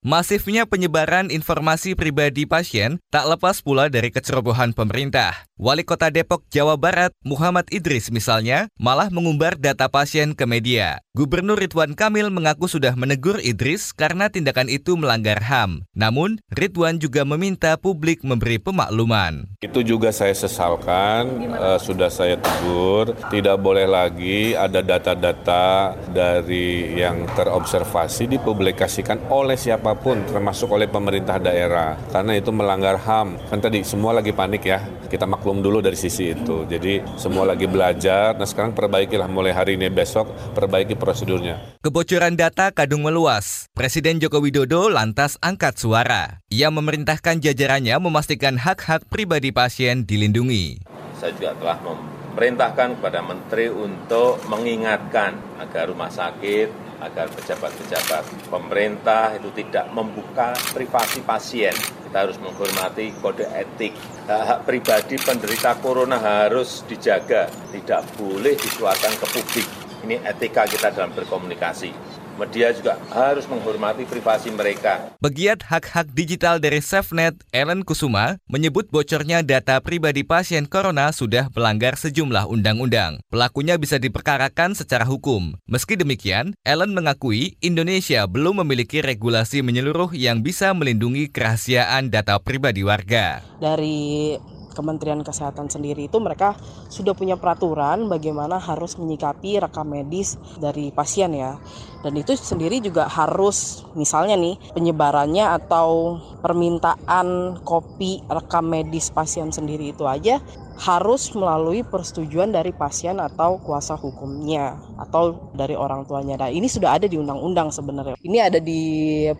Masifnya 0.00 0.64
penyebaran 0.64 1.28
informasi 1.28 1.92
pribadi 1.92 2.48
pasien 2.48 2.96
tak 3.12 3.28
lepas 3.28 3.60
pula 3.60 3.92
dari 3.92 4.08
kecerobohan 4.08 4.72
pemerintah. 4.72 5.49
Wali 5.60 5.84
Kota 5.84 6.08
Depok, 6.08 6.48
Jawa 6.48 6.80
Barat, 6.80 7.12
Muhammad 7.20 7.68
Idris 7.68 8.08
misalnya, 8.08 8.72
malah 8.80 9.12
mengumbar 9.12 9.60
data 9.60 9.92
pasien 9.92 10.32
ke 10.32 10.48
media. 10.48 11.04
Gubernur 11.12 11.60
Ridwan 11.60 11.92
Kamil 11.92 12.32
mengaku 12.32 12.64
sudah 12.64 12.96
menegur 12.96 13.36
Idris 13.44 13.92
karena 13.92 14.32
tindakan 14.32 14.72
itu 14.72 14.96
melanggar 14.96 15.36
HAM. 15.44 15.84
Namun, 15.92 16.40
Ridwan 16.48 16.96
juga 16.96 17.28
meminta 17.28 17.76
publik 17.76 18.24
memberi 18.24 18.56
pemakluman. 18.56 19.52
Itu 19.60 19.84
juga 19.84 20.16
saya 20.16 20.32
sesalkan, 20.32 21.52
uh, 21.52 21.76
sudah 21.76 22.08
saya 22.08 22.40
tegur, 22.40 23.12
tidak 23.28 23.60
boleh 23.60 23.84
lagi 23.84 24.56
ada 24.56 24.80
data-data 24.80 25.92
dari 26.08 26.96
yang 26.96 27.28
terobservasi 27.36 28.32
dipublikasikan 28.32 29.28
oleh 29.28 29.60
siapa 29.60 29.90
siapa 29.90 29.96
pun 30.06 30.22
termasuk 30.22 30.70
oleh 30.70 30.86
pemerintah 30.86 31.42
daerah 31.42 31.98
karena 32.14 32.38
itu 32.38 32.54
melanggar 32.54 32.94
HAM 32.94 33.42
kan 33.50 33.58
tadi 33.58 33.82
semua 33.82 34.14
lagi 34.14 34.30
panik 34.30 34.62
ya 34.62 34.84
kita 35.10 35.26
maklum 35.26 35.49
dulu 35.58 35.82
dari 35.82 35.98
sisi 35.98 36.30
itu. 36.30 36.62
Jadi 36.70 37.02
semua 37.18 37.42
lagi 37.42 37.66
belajar. 37.66 38.38
Nah 38.38 38.46
sekarang 38.46 38.70
perbaikilah. 38.70 39.26
Mulai 39.26 39.50
hari 39.50 39.74
ini 39.74 39.90
besok 39.90 40.30
perbaiki 40.54 40.94
prosedurnya. 40.94 41.82
Kebocoran 41.82 42.38
data 42.38 42.70
kadung 42.70 43.02
meluas. 43.02 43.66
Presiden 43.74 44.22
Joko 44.22 44.38
Widodo 44.38 44.86
lantas 44.86 45.34
angkat 45.42 45.74
suara. 45.82 46.38
Ia 46.54 46.70
memerintahkan 46.70 47.42
jajarannya 47.42 47.98
memastikan 47.98 48.54
hak-hak 48.54 49.10
pribadi 49.10 49.50
pasien 49.50 50.06
dilindungi. 50.06 50.78
Saya 51.18 51.34
juga 51.34 51.58
telah 51.58 51.78
memerintahkan 51.82 53.02
kepada 53.02 53.20
menteri 53.26 53.66
untuk 53.66 54.38
mengingatkan 54.46 55.34
agar 55.58 55.90
rumah 55.90 56.08
sakit 56.08 56.90
agar 57.00 57.32
pejabat-pejabat 57.32 58.52
pemerintah 58.52 59.32
itu 59.34 59.48
tidak 59.56 59.88
membuka 59.90 60.52
privasi 60.76 61.24
pasien. 61.24 61.74
Kita 62.10 62.26
harus 62.26 62.42
menghormati 62.42 63.14
kode 63.22 63.46
etik. 63.54 63.94
Hak-hak 64.26 64.66
pribadi 64.66 65.14
penderita 65.14 65.78
corona 65.78 66.18
harus 66.18 66.82
dijaga, 66.90 67.46
tidak 67.70 68.02
boleh 68.18 68.58
dikeluarkan 68.58 69.14
ke 69.14 69.26
publik. 69.30 69.66
Ini 70.02 70.18
etika 70.26 70.66
kita 70.66 70.90
dalam 70.90 71.14
berkomunikasi 71.14 72.09
media 72.40 72.72
juga 72.72 72.96
harus 73.12 73.44
menghormati 73.44 74.08
privasi 74.08 74.48
mereka. 74.48 75.12
Pegiat 75.20 75.60
hak-hak 75.68 76.16
digital 76.16 76.56
dari 76.56 76.80
SafeNet, 76.80 77.36
Ellen 77.52 77.84
Kusuma, 77.84 78.40
menyebut 78.48 78.88
bocornya 78.88 79.44
data 79.44 79.76
pribadi 79.84 80.24
pasien 80.24 80.64
corona 80.64 81.12
sudah 81.12 81.52
melanggar 81.52 82.00
sejumlah 82.00 82.48
undang-undang. 82.48 83.20
Pelakunya 83.28 83.76
bisa 83.76 84.00
diperkarakan 84.00 84.72
secara 84.72 85.04
hukum. 85.04 85.60
Meski 85.68 86.00
demikian, 86.00 86.56
Ellen 86.64 86.96
mengakui 86.96 87.60
Indonesia 87.60 88.24
belum 88.24 88.64
memiliki 88.64 89.04
regulasi 89.04 89.60
menyeluruh 89.60 90.16
yang 90.16 90.40
bisa 90.40 90.72
melindungi 90.72 91.28
kerahasiaan 91.28 92.08
data 92.08 92.40
pribadi 92.40 92.80
warga. 92.80 93.44
Dari 93.60 94.34
Kementerian 94.72 95.20
Kesehatan 95.20 95.68
sendiri 95.68 96.06
itu 96.06 96.16
mereka 96.22 96.54
sudah 96.88 97.12
punya 97.12 97.34
peraturan 97.34 98.06
bagaimana 98.06 98.62
harus 98.62 98.96
menyikapi 98.96 99.58
rekam 99.58 99.86
medis 99.90 100.38
dari 100.56 100.94
pasien 100.94 101.34
ya. 101.34 101.58
Dan 102.00 102.16
itu 102.16 102.32
sendiri 102.38 102.80
juga 102.80 103.10
harus 103.10 103.84
misalnya 103.92 104.38
nih 104.38 104.56
penyebarannya 104.72 105.44
atau 105.60 106.18
permintaan 106.40 107.60
kopi 107.60 108.24
rekam 108.30 108.64
medis 108.70 109.12
pasien 109.12 109.52
sendiri 109.52 109.92
itu 109.92 110.08
aja 110.08 110.40
harus 110.80 111.28
melalui 111.36 111.84
persetujuan 111.84 112.56
dari 112.56 112.72
pasien 112.72 113.20
atau 113.20 113.60
kuasa 113.60 114.00
hukumnya 114.00 114.80
atau 114.96 115.52
dari 115.52 115.76
orang 115.76 116.08
tuanya. 116.08 116.40
Nah, 116.40 116.48
ini 116.48 116.72
sudah 116.72 116.96
ada 116.96 117.04
di 117.04 117.20
undang-undang 117.20 117.68
sebenarnya. 117.68 118.16
Ini 118.24 118.38
ada 118.48 118.56
di 118.56 118.80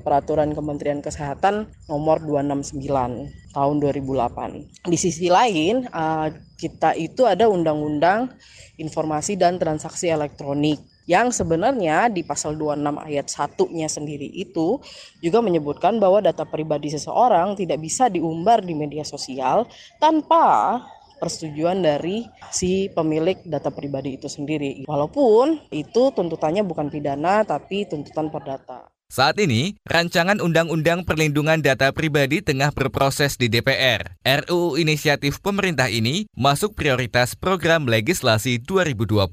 peraturan 0.05 0.53
Kementerian 0.53 1.01
Kesehatan 1.01 1.65
nomor 1.89 2.21
269 2.21 3.57
tahun 3.57 3.77
2008. 3.81 4.85
Di 4.85 4.99
sisi 5.01 5.33
lain, 5.33 5.89
uh, 5.89 6.29
kita 6.61 6.93
itu 7.01 7.25
ada 7.25 7.49
undang-undang 7.49 8.29
informasi 8.77 9.41
dan 9.41 9.57
transaksi 9.57 10.13
elektronik 10.13 10.77
yang 11.09 11.33
sebenarnya 11.35 12.07
di 12.07 12.23
pasal 12.23 12.55
26 12.55 13.01
ayat 13.03 13.27
1-nya 13.27 13.89
sendiri 13.91 14.31
itu 14.31 14.79
juga 15.19 15.43
menyebutkan 15.43 15.99
bahwa 15.99 16.23
data 16.23 16.47
pribadi 16.47 16.93
seseorang 16.93 17.59
tidak 17.59 17.83
bisa 17.83 18.07
diumbar 18.07 18.63
di 18.63 18.79
media 18.79 19.03
sosial 19.03 19.67
tanpa 19.99 20.79
persetujuan 21.21 21.85
dari 21.85 22.25
si 22.49 22.89
pemilik 22.91 23.37
data 23.45 23.69
pribadi 23.69 24.17
itu 24.17 24.27
sendiri. 24.27 24.89
Walaupun 24.89 25.69
itu 25.69 26.11
tuntutannya 26.17 26.65
bukan 26.65 26.89
pidana 26.89 27.45
tapi 27.45 27.85
tuntutan 27.85 28.33
perdata. 28.33 28.89
Saat 29.11 29.43
ini, 29.43 29.75
rancangan 29.91 30.39
Undang-Undang 30.39 31.03
Perlindungan 31.03 31.59
Data 31.59 31.91
Pribadi 31.91 32.47
tengah 32.47 32.71
berproses 32.71 33.35
di 33.35 33.51
DPR. 33.51 34.15
RUU 34.23 34.79
inisiatif 34.79 35.43
pemerintah 35.43 35.91
ini 35.91 36.31
masuk 36.39 36.79
prioritas 36.79 37.35
program 37.35 37.91
legislasi 37.91 38.63
2020. 38.63 39.27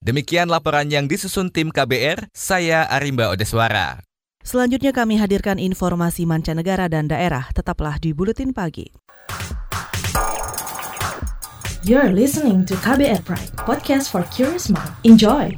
Demikian 0.00 0.48
laporan 0.48 0.88
yang 0.88 1.04
disusun 1.04 1.52
tim 1.52 1.68
KBR, 1.68 2.32
saya 2.32 2.88
Arimba 2.88 3.28
Odeswara. 3.28 4.00
Selanjutnya 4.42 4.90
kami 4.90 5.20
hadirkan 5.20 5.60
informasi 5.60 6.26
mancanegara 6.26 6.88
dan 6.88 7.06
daerah. 7.06 7.52
Tetaplah 7.54 8.02
di 8.02 8.10
Buletin 8.10 8.50
Pagi. 8.50 8.90
You're 11.82 12.14
listening 12.14 12.62
to 12.70 12.78
KBR 12.78 13.26
Pride, 13.26 13.58
podcast 13.58 14.14
for 14.14 14.22
curious 14.30 14.70
mind. 14.70 14.94
Enjoy! 15.02 15.50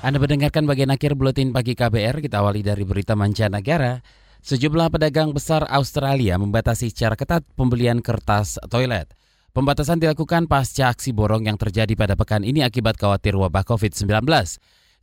Anda 0.00 0.16
mendengarkan 0.16 0.64
bagian 0.64 0.88
akhir 0.88 1.20
buletin 1.20 1.52
pagi 1.52 1.76
KBR, 1.76 2.24
kita 2.24 2.40
awali 2.40 2.64
dari 2.64 2.88
berita 2.88 3.12
mancanegara. 3.12 4.21
Sejumlah 4.42 4.90
pedagang 4.90 5.30
besar 5.30 5.62
Australia 5.70 6.34
membatasi 6.34 6.90
secara 6.90 7.14
ketat 7.14 7.46
pembelian 7.54 8.02
kertas 8.02 8.58
toilet. 8.66 9.14
Pembatasan 9.54 10.02
dilakukan 10.02 10.50
pasca 10.50 10.90
aksi 10.90 11.14
borong 11.14 11.46
yang 11.46 11.54
terjadi 11.54 11.94
pada 11.94 12.18
pekan 12.18 12.42
ini 12.42 12.66
akibat 12.66 12.98
khawatir 12.98 13.38
wabah 13.38 13.62
COVID-19. 13.62 14.26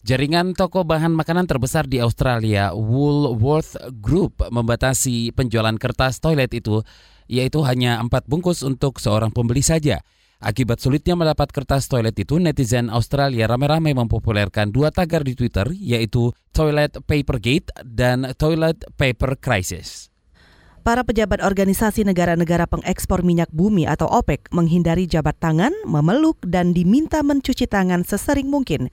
Jaringan 0.04 0.60
toko 0.60 0.84
bahan 0.84 1.16
makanan 1.16 1.48
terbesar 1.48 1.88
di 1.88 2.04
Australia, 2.04 2.76
Woolworth 2.76 3.80
Group, 4.04 4.44
membatasi 4.44 5.32
penjualan 5.32 5.76
kertas 5.80 6.20
toilet 6.20 6.52
itu, 6.52 6.84
yaitu 7.32 7.64
hanya 7.64 7.96
empat 8.04 8.28
bungkus 8.28 8.60
untuk 8.60 9.00
seorang 9.00 9.32
pembeli 9.32 9.64
saja. 9.64 10.04
Akibat 10.40 10.80
sulitnya 10.80 11.20
mendapat 11.20 11.52
kertas 11.52 11.92
toilet 11.92 12.16
itu, 12.16 12.40
netizen 12.40 12.88
Australia 12.88 13.44
ramai-ramai 13.44 13.92
mempopulerkan 13.92 14.72
dua 14.72 14.88
tagar 14.88 15.28
di 15.28 15.36
Twitter, 15.36 15.68
yaitu 15.76 16.32
Toilet 16.56 16.96
Paper 17.04 17.44
Gate 17.44 17.68
dan 17.84 18.24
Toilet 18.40 18.88
Paper 18.96 19.36
Crisis. 19.36 20.08
Para 20.80 21.04
pejabat 21.04 21.44
organisasi 21.44 22.08
negara-negara 22.08 22.72
pengekspor 22.72 23.20
minyak 23.20 23.52
bumi 23.52 23.84
atau 23.84 24.08
OPEC 24.08 24.48
menghindari 24.56 25.12
jabat 25.12 25.36
tangan, 25.44 25.76
memeluk, 25.84 26.40
dan 26.48 26.72
diminta 26.72 27.20
mencuci 27.20 27.68
tangan 27.68 28.08
sesering 28.08 28.48
mungkin. 28.48 28.88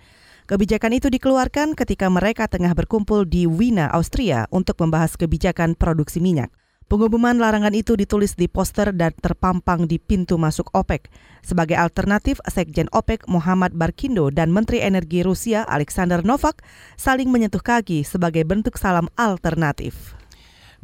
Kebijakan 0.50 0.98
itu 0.98 1.14
dikeluarkan 1.14 1.78
ketika 1.78 2.10
mereka 2.10 2.50
tengah 2.50 2.74
berkumpul 2.74 3.22
di 3.22 3.46
Wina, 3.46 3.86
Austria 3.94 4.50
untuk 4.50 4.82
membahas 4.82 5.14
kebijakan 5.14 5.78
produksi 5.78 6.18
minyak. 6.18 6.50
Pengumuman 6.86 7.34
larangan 7.42 7.74
itu 7.74 7.98
ditulis 7.98 8.38
di 8.38 8.46
poster 8.46 8.94
dan 8.94 9.10
terpampang 9.18 9.90
di 9.90 9.98
pintu 9.98 10.38
masuk 10.38 10.70
OPEC. 10.70 11.10
Sebagai 11.42 11.74
alternatif, 11.74 12.38
Sekjen 12.46 12.86
OPEC 12.94 13.26
Muhammad 13.26 13.74
Barkindo 13.74 14.30
dan 14.30 14.54
Menteri 14.54 14.86
Energi 14.86 15.26
Rusia 15.26 15.66
Alexander 15.66 16.22
Novak 16.22 16.62
saling 16.94 17.26
menyentuh 17.26 17.58
kaki 17.58 18.06
sebagai 18.06 18.46
bentuk 18.46 18.78
salam 18.78 19.10
alternatif. 19.18 20.14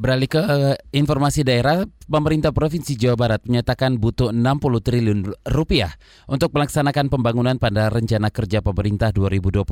Beralih 0.02 0.26
ke 0.26 0.42
uh, 0.42 0.74
informasi 0.90 1.46
daerah, 1.46 1.86
pemerintah 2.10 2.50
Provinsi 2.50 2.98
Jawa 2.98 3.14
Barat 3.14 3.46
menyatakan 3.46 4.02
butuh 4.02 4.34
60 4.34 4.82
triliun 4.82 5.30
rupiah 5.46 5.94
untuk 6.26 6.50
melaksanakan 6.58 7.06
pembangunan 7.06 7.54
pada 7.54 7.86
rencana 7.86 8.34
kerja 8.34 8.66
pemerintah 8.66 9.14
2021. 9.14 9.62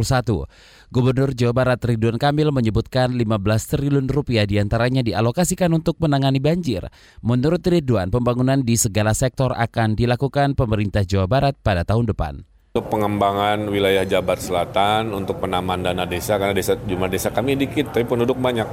Gubernur 0.95 1.35
Jawa 1.35 1.51
Barat 1.51 1.83
Ridwan 1.83 2.15
Kamil 2.15 2.55
menyebutkan 2.55 3.11
15 3.11 3.27
triliun 3.75 4.07
rupiah 4.07 4.47
di 4.47 4.63
antaranya 4.63 5.03
dialokasikan 5.03 5.75
untuk 5.75 5.99
menangani 5.99 6.39
banjir. 6.39 6.87
Menurut 7.27 7.67
Ridwan, 7.67 8.15
pembangunan 8.15 8.63
di 8.63 8.79
segala 8.79 9.19
sektor 9.19 9.51
akan 9.51 9.99
dilakukan 9.99 10.55
pemerintah 10.55 11.03
Jawa 11.03 11.27
Barat 11.27 11.59
pada 11.59 11.83
tahun 11.83 12.07
depan. 12.07 12.47
Untuk 12.71 12.87
pengembangan 12.87 13.67
wilayah 13.67 14.07
Jabar 14.07 14.39
Selatan, 14.39 15.11
untuk 15.11 15.43
penambahan 15.43 15.91
dana 15.91 16.07
desa, 16.07 16.39
karena 16.39 16.55
desa, 16.55 16.79
jumlah 16.79 17.11
desa 17.11 17.35
kami 17.35 17.59
dikit, 17.59 17.91
tapi 17.91 18.07
penduduk 18.07 18.39
banyak 18.39 18.71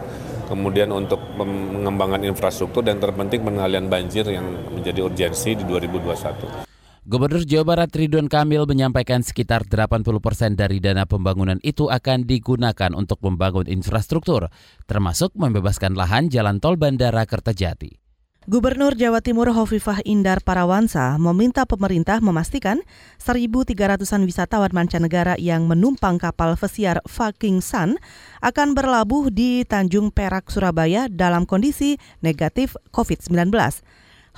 kemudian 0.48 0.90
untuk 0.96 1.20
pengembangan 1.36 2.24
infrastruktur 2.24 2.82
dan 2.82 2.98
terpenting 3.04 3.44
pengalian 3.44 3.92
banjir 3.92 4.24
yang 4.32 4.48
menjadi 4.72 5.04
urgensi 5.04 5.54
di 5.60 5.64
2021. 5.68 6.64
Gubernur 7.08 7.48
Jawa 7.48 7.64
Barat 7.64 7.92
Ridwan 7.96 8.28
Kamil 8.28 8.68
menyampaikan 8.68 9.24
sekitar 9.24 9.64
80 9.64 10.04
persen 10.20 10.60
dari 10.60 10.84
dana 10.84 11.08
pembangunan 11.08 11.56
itu 11.64 11.88
akan 11.88 12.28
digunakan 12.28 12.92
untuk 12.92 13.24
membangun 13.24 13.64
infrastruktur, 13.64 14.52
termasuk 14.92 15.32
membebaskan 15.40 15.96
lahan 15.96 16.28
jalan 16.28 16.60
tol 16.60 16.76
Bandara 16.76 17.24
Kertajati. 17.24 18.07
Gubernur 18.48 18.96
Jawa 18.96 19.20
Timur 19.20 19.52
Hovifah 19.52 20.00
Indar 20.08 20.40
Parawansa 20.40 21.20
meminta 21.20 21.68
pemerintah 21.68 22.24
memastikan 22.24 22.80
1.300-an 23.20 24.24
wisatawan 24.24 24.72
mancanegara 24.72 25.36
yang 25.36 25.68
menumpang 25.68 26.16
kapal 26.16 26.56
pesiar 26.56 27.04
Viking 27.04 27.60
Sun 27.60 28.00
akan 28.40 28.72
berlabuh 28.72 29.36
di 29.36 29.68
Tanjung 29.68 30.16
Perak, 30.16 30.48
Surabaya 30.48 31.12
dalam 31.12 31.44
kondisi 31.44 32.00
negatif 32.24 32.80
COVID-19. 32.96 33.52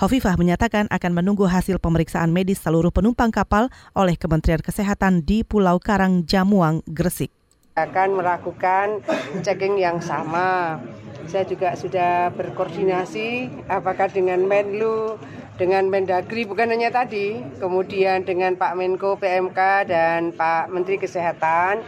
Hovifah 0.01 0.41
menyatakan 0.41 0.89
akan 0.89 1.11
menunggu 1.13 1.45
hasil 1.45 1.77
pemeriksaan 1.77 2.33
medis 2.33 2.65
seluruh 2.65 2.89
penumpang 2.89 3.29
kapal 3.29 3.69
oleh 3.93 4.17
Kementerian 4.17 4.65
Kesehatan 4.65 5.21
di 5.21 5.45
Pulau 5.45 5.77
Karang, 5.77 6.25
Jamuang, 6.25 6.81
Gresik. 6.89 7.38
Akan 7.87 8.17
melakukan 8.17 8.99
checking 9.45 9.79
yang 9.79 10.03
sama. 10.03 10.81
Saya 11.29 11.45
juga 11.45 11.77
sudah 11.77 12.33
berkoordinasi 12.33 13.47
apakah 13.69 14.09
dengan 14.09 14.41
Menlu, 14.49 15.21
dengan 15.61 15.85
Mendagri 15.85 16.47
bukan 16.49 16.73
hanya 16.73 16.89
tadi, 16.89 17.37
kemudian 17.61 18.25
dengan 18.25 18.57
Pak 18.57 18.73
Menko 18.73 19.13
PMK 19.19 19.59
dan 19.85 20.33
Pak 20.33 20.73
Menteri 20.73 20.97
Kesehatan 20.97 21.85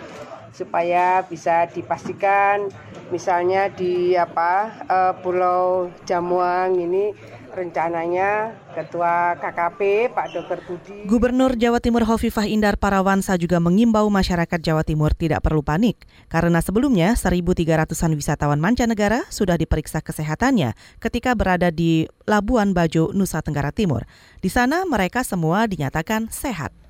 supaya 0.51 1.23
bisa 1.23 1.65
dipastikan 1.71 2.67
misalnya 3.09 3.71
di 3.71 4.13
apa 4.13 4.83
uh, 4.85 5.13
Pulau 5.23 5.89
Jamuang 6.03 6.75
ini 6.75 7.15
rencananya 7.53 8.55
Ketua 8.71 9.35
KKP 9.37 10.11
Pak 10.15 10.27
Dr. 10.31 10.59
Budi. 10.65 11.05
Gubernur 11.05 11.53
Jawa 11.59 11.83
Timur 11.83 12.07
Hovifah 12.07 12.47
Indar 12.47 12.79
Parawansa 12.79 13.35
juga 13.35 13.59
mengimbau 13.59 14.07
masyarakat 14.07 14.59
Jawa 14.63 14.81
Timur 14.87 15.11
tidak 15.13 15.43
perlu 15.43 15.61
panik 15.61 16.01
karena 16.31 16.63
sebelumnya 16.63 17.13
1.300-an 17.13 18.11
wisatawan 18.15 18.57
mancanegara 18.57 19.27
sudah 19.29 19.59
diperiksa 19.59 20.01
kesehatannya 20.01 20.73
ketika 21.03 21.35
berada 21.37 21.69
di 21.69 22.07
Labuan 22.25 22.71
Bajo, 22.71 23.11
Nusa 23.11 23.43
Tenggara 23.43 23.75
Timur. 23.75 24.07
Di 24.39 24.47
sana 24.47 24.87
mereka 24.87 25.21
semua 25.21 25.67
dinyatakan 25.67 26.31
sehat. 26.31 26.80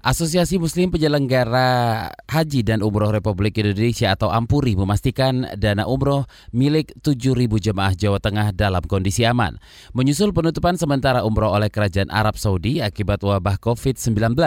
Asosiasi 0.00 0.56
Muslim 0.56 0.88
Penyelenggara 0.88 2.08
Haji 2.24 2.64
dan 2.64 2.80
Umroh 2.80 3.12
Republik 3.12 3.60
Indonesia 3.60 4.16
atau 4.16 4.32
Ampuri 4.32 4.72
memastikan 4.72 5.44
dana 5.60 5.84
umroh 5.84 6.24
milik 6.56 6.96
7.000 7.04 7.36
jemaah 7.60 7.92
Jawa 7.92 8.16
Tengah 8.16 8.56
dalam 8.56 8.80
kondisi 8.88 9.28
aman. 9.28 9.60
Menyusul 9.92 10.32
penutupan 10.32 10.80
sementara 10.80 11.20
umroh 11.20 11.52
oleh 11.52 11.68
Kerajaan 11.68 12.08
Arab 12.08 12.40
Saudi 12.40 12.80
akibat 12.80 13.20
wabah 13.20 13.60
COVID-19. 13.60 14.40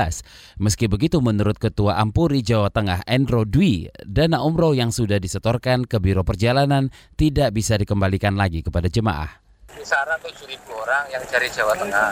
Meski 0.58 0.90
begitu, 0.90 1.22
menurut 1.22 1.62
Ketua 1.62 2.02
Ampuri 2.02 2.42
Jawa 2.42 2.74
Tengah 2.74 3.06
Endro 3.06 3.46
Dwi, 3.46 3.94
dana 4.10 4.42
umroh 4.42 4.74
yang 4.74 4.90
sudah 4.90 5.22
disetorkan 5.22 5.86
ke 5.86 6.02
Biro 6.02 6.26
Perjalanan 6.26 6.90
tidak 7.14 7.54
bisa 7.54 7.78
dikembalikan 7.78 8.34
lagi 8.34 8.66
kepada 8.66 8.90
jemaah 8.90 9.43
kisaran 9.76 10.18
7.000 10.22 10.56
orang 10.70 11.04
yang 11.12 11.24
dari 11.28 11.50
Jawa 11.50 11.74
Tengah 11.76 12.10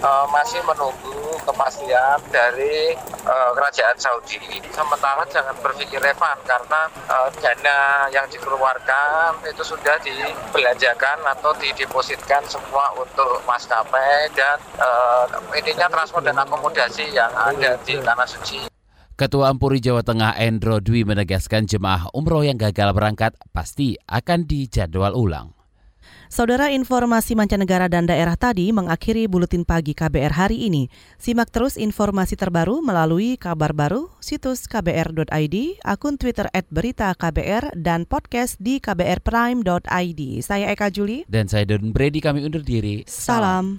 uh, 0.00 0.26
masih 0.30 0.62
menunggu 0.64 1.36
kepastian 1.44 2.18
dari 2.30 2.94
uh, 3.26 3.50
kerajaan 3.54 3.96
Saudi. 3.98 4.38
Sementara 4.70 5.26
jangan 5.28 5.54
berpikir 5.60 5.98
refund 6.00 6.40
karena 6.46 6.88
uh, 7.10 7.28
dana 7.38 8.08
yang 8.14 8.26
dikeluarkan 8.30 9.42
itu 9.46 9.62
sudah 9.62 9.98
dibelanjakan 10.00 11.18
atau 11.36 11.52
didepositkan 11.58 12.42
semua 12.48 12.94
untuk 12.96 13.42
maskapai 13.44 14.30
dan 14.32 14.58
uh, 14.78 15.26
intinya 15.54 15.90
transport 15.90 16.24
dan 16.24 16.38
akomodasi 16.38 17.10
yang 17.12 17.30
ada 17.34 17.76
di 17.84 17.98
Tanah 18.00 18.26
Suci. 18.26 18.70
Ketua 19.20 19.52
Ampuri 19.52 19.84
Jawa 19.84 20.00
Tengah 20.00 20.32
Endro 20.40 20.80
Dwi 20.80 21.04
menegaskan 21.04 21.68
jemaah 21.68 22.08
umroh 22.16 22.40
yang 22.40 22.56
gagal 22.56 22.96
berangkat 22.96 23.36
pasti 23.52 24.00
akan 24.08 24.48
dijadwal 24.48 25.12
ulang. 25.12 25.59
Saudara 26.30 26.70
informasi 26.70 27.34
mancanegara 27.38 27.90
dan 27.90 28.06
daerah 28.06 28.38
tadi 28.38 28.70
mengakhiri 28.70 29.26
buletin 29.26 29.66
pagi 29.66 29.94
KBR 29.94 30.34
hari 30.34 30.66
ini. 30.66 30.86
Simak 31.18 31.50
terus 31.50 31.74
informasi 31.78 32.38
terbaru 32.38 32.82
melalui 32.82 33.34
kabar 33.34 33.74
baru, 33.74 34.10
situs 34.18 34.66
kbr.id, 34.66 35.56
akun 35.82 36.18
Twitter 36.18 36.46
at 36.50 36.66
berita 36.70 37.10
KBR, 37.14 37.74
dan 37.78 38.06
podcast 38.06 38.58
di 38.58 38.78
kbrprime.id. 38.78 40.20
Saya 40.42 40.70
Eka 40.70 40.88
Juli. 40.90 41.26
Dan 41.26 41.46
saya 41.46 41.66
Don 41.66 41.94
Brady, 41.94 42.18
kami 42.22 42.42
undur 42.46 42.62
diri. 42.62 43.06
Salam. 43.06 43.78